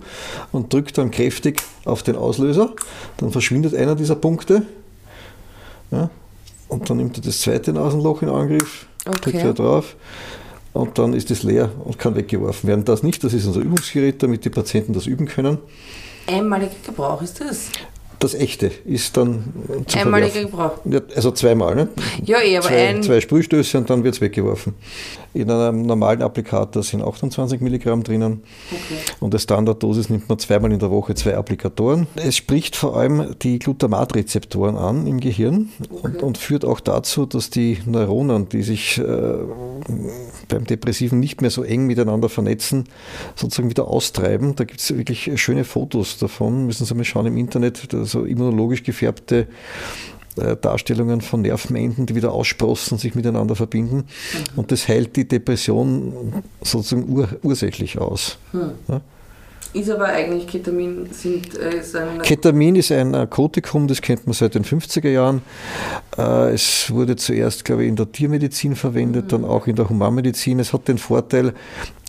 [0.52, 2.74] und drückt dann kräftig auf den Auslöser.
[3.18, 4.64] Dann verschwindet einer dieser Punkte.
[5.92, 6.10] Ja,
[6.68, 9.20] und dann nimmt er das zweite Nasenloch in Angriff, okay.
[9.22, 9.96] drückt er drauf
[10.74, 12.86] und dann ist es leer und kann weggeworfen werden.
[12.86, 15.60] Das nicht, das ist unser Übungsgerät, damit die Patienten das üben können.
[16.28, 17.70] Einmaliger Gebrauch ist das?
[18.20, 19.44] Das echte ist dann
[19.86, 20.80] zu Einmaliger Gebrauch.
[20.86, 21.90] Ja, also zweimal, ne?
[22.24, 23.04] Ja, eh, aber zwei, ein...
[23.04, 24.74] zwei Sprühstöße und dann wird es weggeworfen.
[25.38, 28.42] In einem normalen Applikator sind 28 Milligramm drinnen.
[28.72, 29.00] Okay.
[29.20, 32.08] Und als Standarddosis nimmt man zweimal in der Woche zwei Applikatoren.
[32.16, 36.00] Es spricht vor allem die Glutamatrezeptoren an im Gehirn okay.
[36.02, 39.04] und, und, führt auch dazu, dass die Neuronen, die sich äh,
[40.48, 42.86] beim Depressiven nicht mehr so eng miteinander vernetzen,
[43.36, 44.56] sozusagen wieder austreiben.
[44.56, 46.66] Da gibt es wirklich schöne Fotos davon.
[46.66, 49.48] Müssen Sie mal schauen im Internet, so immunologisch gefärbte
[50.62, 53.98] Darstellungen von Nervenenden, die wieder aussprossen, sich miteinander verbinden.
[53.98, 54.04] Mhm.
[54.56, 58.38] Und das heilt die Depression sozusagen ur ursächlich aus.
[58.54, 58.72] Mhm.
[58.88, 59.02] Ja?
[59.74, 64.34] Ist aber eigentlich Ketamin sind, äh, ist ein Ketamin ist ein Narkotikum, das kennt man
[64.34, 65.42] seit den 50er Jahren.
[66.18, 69.30] Äh, es wurde zuerst, glaube ich, in der Tiermedizin verwendet, mhm.
[69.30, 70.60] dann auch in der Humanmedizin.
[70.60, 71.54] Es hat den Vorteil,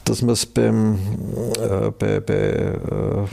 [0.04, 0.98] dass man es beim,
[1.60, 3.26] äh, bei, bei äh,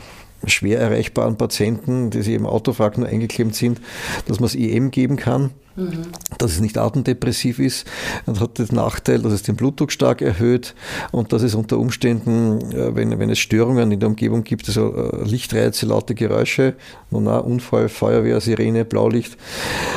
[0.46, 3.80] schwer erreichbaren Patienten, die sich im Autofrag nur eingeklemmt sind,
[4.26, 5.50] dass man es EM geben kann.
[5.76, 6.06] Mhm.
[6.38, 7.86] Dass es nicht atemdepressiv ist
[8.24, 10.74] und hat den Nachteil, dass es den Blutdruck stark erhöht
[11.12, 14.94] und dass es unter Umständen, äh, wenn, wenn es Störungen in der Umgebung gibt, also
[14.94, 16.74] äh, Lichtreize, laute Geräusche,
[17.10, 19.36] Unfall, Feuerwehr, Sirene, Blaulicht,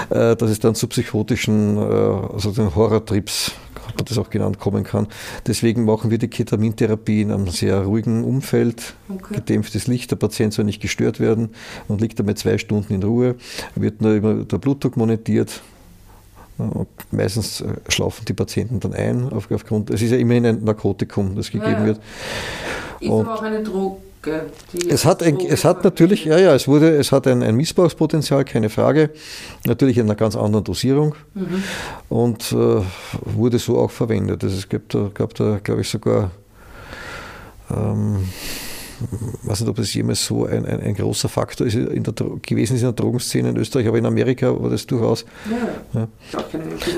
[0.09, 3.68] äh, dass es dann zu psychotischen also Horrortrips hat
[3.99, 5.07] man das auch genannt, kommen kann.
[5.47, 9.35] Deswegen machen wir die Ketamintherapie in einem sehr ruhigen Umfeld, okay.
[9.35, 11.49] gedämpftes Licht, der Patient soll nicht gestört werden
[11.87, 13.35] und liegt damit zwei Stunden in Ruhe,
[13.75, 15.61] wird nur über der Blutdruck monitiert,
[17.11, 21.51] meistens äh, schlafen die Patienten dann ein aufgrund, es ist ja immerhin ein Narkotikum, das
[21.51, 21.99] gegeben ja, wird.
[22.99, 24.08] Ist und aber auch eine Droge.
[24.89, 28.43] Es hat, ein, es hat natürlich, ja, ja, es wurde, es hat ein, ein Missbrauchspotenzial,
[28.43, 29.11] keine Frage.
[29.65, 31.63] Natürlich in einer ganz anderen Dosierung mhm.
[32.09, 32.81] und äh,
[33.25, 34.43] wurde so auch verwendet.
[34.43, 36.31] Also es gab da, gab da glaube ich, sogar
[37.71, 38.27] ähm,
[39.43, 42.13] ich weiß nicht, ob das jemals so ein, ein, ein großer Faktor ist in der,
[42.13, 45.25] gewesen ist in der Drogenszene in Österreich, aber in Amerika war das durchaus.
[45.93, 46.41] Ja, ja.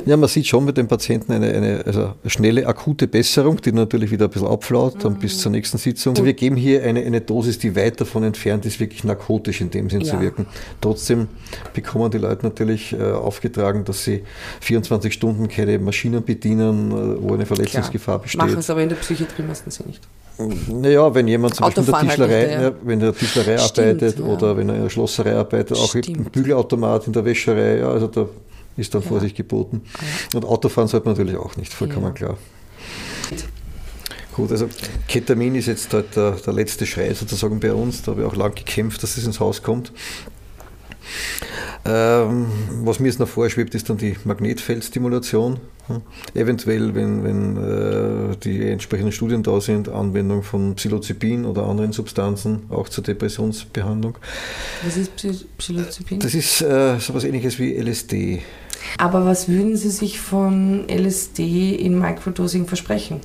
[0.06, 4.12] ja man sieht schon mit den Patienten eine, eine also schnelle, akute Besserung, die natürlich
[4.12, 5.20] wieder ein bisschen abflaut, dann mhm.
[5.20, 6.14] bis zur nächsten Sitzung.
[6.14, 9.70] Also wir geben hier eine, eine Dosis, die weit davon entfernt ist, wirklich narkotisch in
[9.70, 10.14] dem Sinn ja.
[10.14, 10.46] zu wirken.
[10.82, 11.28] Trotzdem
[11.74, 14.24] bekommen die Leute natürlich äh, aufgetragen, dass sie
[14.62, 18.24] 24 Stunden keine Maschinen bedienen, äh, wo eine Verletzungsgefahr Klar.
[18.24, 18.42] besteht.
[18.42, 20.02] Machen es aber in der Psychiatrie meistens nicht.
[20.70, 22.80] Naja, wenn jemand zum Beispiel in der Tischlerei, halt ja.
[22.84, 24.26] wenn er Tischlerei Stimmt, arbeitet ja.
[24.26, 28.28] oder wenn er in der Schlosserei arbeitet, auch im Bügelautomat, in der Wäscherei, also da
[28.78, 29.02] ist dann.
[29.02, 29.82] Vorsicht geboten.
[30.34, 32.38] Und Autofahren sollte man natürlich auch nicht, vollkommen klar.
[34.34, 34.70] Gut, also
[35.08, 38.02] Ketamin ist jetzt halt der, der letzte Schrei sozusagen bei uns.
[38.02, 39.92] Da habe ich auch lang gekämpft, dass es ins Haus kommt.
[41.84, 42.48] Ähm,
[42.84, 45.60] was mir jetzt noch vorschwebt, ist dann die Magnetfeldstimulation.
[45.88, 46.02] Hm.
[46.36, 52.64] Eventuell, wenn, wenn äh, die entsprechenden Studien da sind, Anwendung von Psilocybin oder anderen Substanzen,
[52.70, 54.18] auch zur Depressionsbehandlung.
[54.84, 55.12] Was ist
[55.58, 56.20] Psilocybin?
[56.20, 58.42] Das ist äh, sowas ähnliches wie LSD.
[58.98, 63.22] Aber was würden Sie sich von LSD in Microdosing versprechen?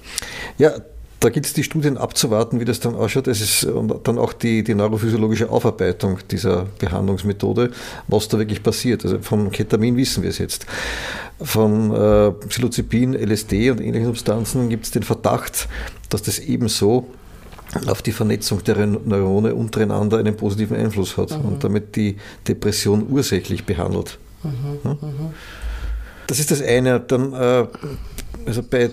[0.58, 0.72] Ja,
[1.20, 3.26] da gilt es die Studien abzuwarten, wie das dann ausschaut.
[3.26, 3.66] Es ist
[4.04, 7.70] dann auch die, die neurophysiologische Aufarbeitung dieser Behandlungsmethode,
[8.08, 9.04] was da wirklich passiert.
[9.04, 10.66] Also vom Ketamin wissen wir es jetzt.
[11.40, 15.68] Von äh, Psilocybin, LSD und ähnlichen Substanzen gibt es den Verdacht,
[16.10, 17.08] dass das ebenso
[17.86, 21.44] auf die Vernetzung der Neurone untereinander einen positiven Einfluss hat mhm.
[21.44, 24.18] und damit die Depression ursächlich behandelt.
[24.42, 24.50] Mhm,
[24.84, 24.92] ja?
[24.92, 25.34] Mhm.
[26.26, 27.00] Das ist das eine.
[27.00, 27.66] Dann, äh,
[28.46, 28.90] also bei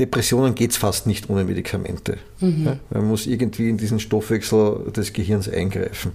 [0.00, 2.16] Depressionen geht es fast nicht ohne Medikamente.
[2.40, 2.78] Mhm.
[2.88, 6.12] Man muss irgendwie in diesen Stoffwechsel des Gehirns eingreifen.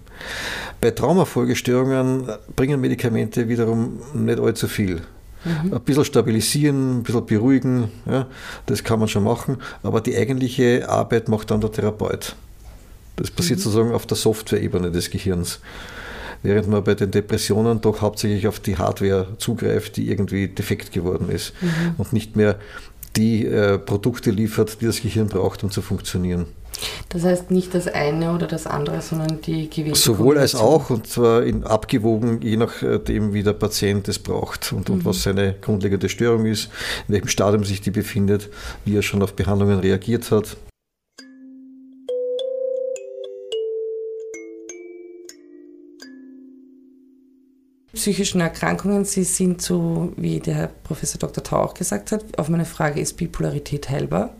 [0.81, 5.01] Bei Traumafolgestörungen bringen Medikamente wiederum nicht allzu viel.
[5.45, 5.73] Mhm.
[5.73, 8.25] Ein bisschen stabilisieren, ein bisschen beruhigen, ja,
[8.65, 12.35] das kann man schon machen, aber die eigentliche Arbeit macht dann der Therapeut.
[13.17, 13.63] Das passiert mhm.
[13.63, 15.59] sozusagen auf der Software-Ebene des Gehirns
[16.45, 21.29] während man bei den Depressionen doch hauptsächlich auf die Hardware zugreift, die irgendwie defekt geworden
[21.29, 21.95] ist mhm.
[21.97, 22.59] und nicht mehr
[23.15, 26.47] die äh, Produkte liefert, die das Gehirn braucht, um zu funktionieren.
[27.09, 31.07] Das heißt nicht das eine oder das andere, sondern die gewählte Sowohl als auch und
[31.07, 34.95] zwar in abgewogen, je nachdem, wie der Patient es braucht und, mhm.
[34.95, 36.69] und was seine grundlegende Störung ist,
[37.07, 38.49] in welchem Stadium sich die befindet,
[38.83, 40.57] wie er schon auf Behandlungen reagiert hat.
[47.95, 51.43] Psychischen Erkrankungen, sie sind so, wie der Herr Professor Dr.
[51.43, 54.35] Tau auch gesagt hat, auf meine Frage, ist Bipolarität heilbar?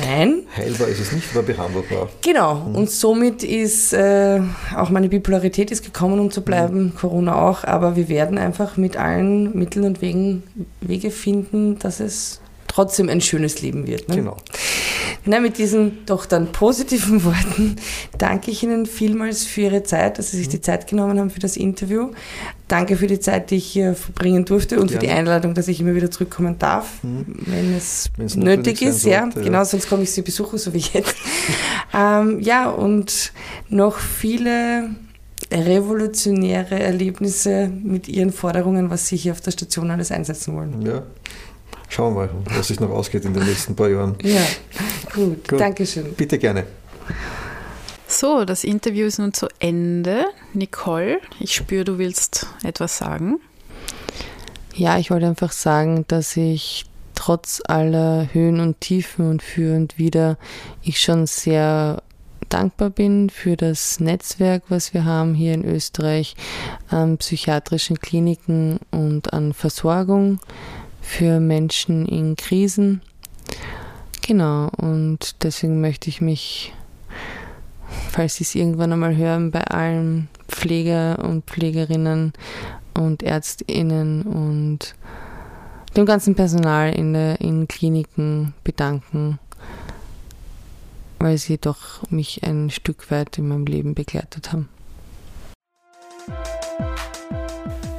[0.00, 0.42] Nein.
[0.56, 2.08] Heilbar ist es nicht, aber behandelbar.
[2.22, 2.54] Genau.
[2.54, 2.74] Mhm.
[2.76, 4.40] Und somit ist äh,
[4.76, 6.94] auch meine Bipolarität ist gekommen, um zu bleiben, mhm.
[6.94, 7.64] Corona auch.
[7.64, 10.44] Aber wir werden einfach mit allen Mitteln und Wegen
[10.80, 12.40] Wege finden, dass es
[12.74, 14.08] trotzdem ein schönes Leben wird.
[14.08, 14.16] Ne?
[14.16, 14.36] Genau.
[15.26, 17.76] Na, mit diesen doch dann positiven Worten
[18.18, 21.40] danke ich Ihnen vielmals für Ihre Zeit, dass Sie sich die Zeit genommen haben für
[21.40, 22.10] das Interview.
[22.66, 25.00] Danke für die Zeit, die ich hier verbringen durfte und Gerne.
[25.00, 27.26] für die Einladung, dass ich immer wieder zurückkommen darf, mhm.
[27.46, 29.02] wenn es Wenn's nötig ist.
[29.02, 31.14] Sollte, ja, genau, sonst komme ich Sie besuchen, so wie jetzt.
[31.94, 33.32] ähm, ja, und
[33.68, 34.90] noch viele
[35.52, 40.82] revolutionäre Erlebnisse mit Ihren Forderungen, was Sie hier auf der Station alles einsetzen wollen.
[40.82, 41.02] Ja,
[41.88, 44.16] Schauen wir mal, was sich noch ausgeht in den nächsten paar Jahren.
[44.22, 44.44] Ja,
[45.14, 45.48] gut.
[45.48, 45.60] gut.
[45.60, 46.12] Dankeschön.
[46.14, 46.64] Bitte gerne.
[48.06, 50.26] So, das Interview ist nun zu Ende.
[50.52, 53.40] Nicole, ich spüre, du willst etwas sagen.
[54.74, 59.98] Ja, ich wollte einfach sagen, dass ich trotz aller Höhen und Tiefen und für und
[59.98, 60.36] wieder
[60.82, 62.02] ich schon sehr
[62.48, 66.36] dankbar bin für das Netzwerk, was wir haben hier in Österreich
[66.88, 70.40] an psychiatrischen Kliniken und an Versorgung
[71.04, 73.02] für Menschen in Krisen.
[74.26, 76.72] Genau, und deswegen möchte ich mich,
[78.10, 82.32] falls Sie es irgendwann einmal hören, bei allen Pfleger und Pflegerinnen
[82.94, 84.94] und Ärztinnen und
[85.94, 89.38] dem ganzen Personal in, der, in Kliniken bedanken,
[91.18, 94.68] weil sie doch mich ein Stück weit in meinem Leben begleitet haben.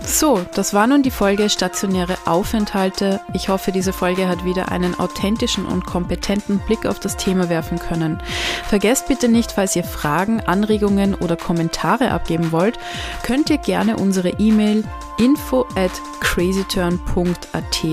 [0.07, 3.19] So, das war nun die Folge Stationäre Aufenthalte.
[3.33, 7.79] Ich hoffe, diese Folge hat wieder einen authentischen und kompetenten Blick auf das Thema werfen
[7.79, 8.21] können.
[8.67, 12.77] Vergesst bitte nicht, falls ihr Fragen, Anregungen oder Kommentare abgeben wollt,
[13.23, 14.83] könnt ihr gerne unsere E-Mail
[15.17, 15.91] info at
[16.21, 17.83] crazyturn.at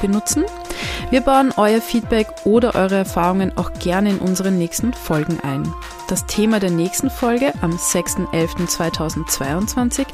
[0.00, 0.44] benutzen.
[1.10, 5.72] Wir bauen euer Feedback oder eure Erfahrungen auch gerne in unseren nächsten Folgen ein.
[6.08, 10.06] Das Thema der nächsten Folge am 6.11.2022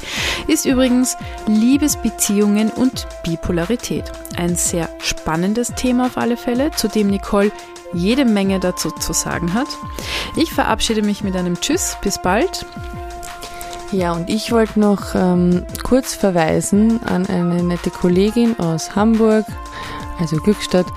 [0.47, 1.17] ist übrigens
[1.47, 4.11] Liebesbeziehungen und Bipolarität.
[4.37, 7.51] Ein sehr spannendes Thema auf alle Fälle, zu dem Nicole
[7.93, 9.67] jede Menge dazu zu sagen hat.
[10.35, 12.65] Ich verabschiede mich mit einem Tschüss, bis bald.
[13.91, 19.45] Ja, und ich wollte noch ähm, kurz verweisen an eine nette Kollegin aus Hamburg,
[20.19, 20.87] also Glückstadt,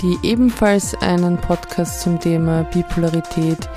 [0.00, 3.68] die ebenfalls einen Podcast zum Thema Bipolarität,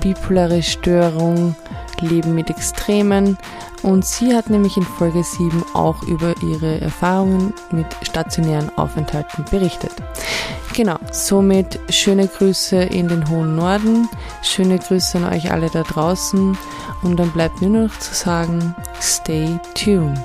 [0.00, 1.54] bipolare Störung,
[2.00, 3.38] Leben mit Extremen
[3.82, 9.92] und sie hat nämlich in Folge 7 auch über ihre Erfahrungen mit stationären Aufenthalten berichtet.
[10.74, 14.08] Genau, somit schöne Grüße in den hohen Norden,
[14.42, 16.58] schöne Grüße an euch alle da draußen
[17.02, 20.18] und dann bleibt nur noch zu sagen, stay tuned.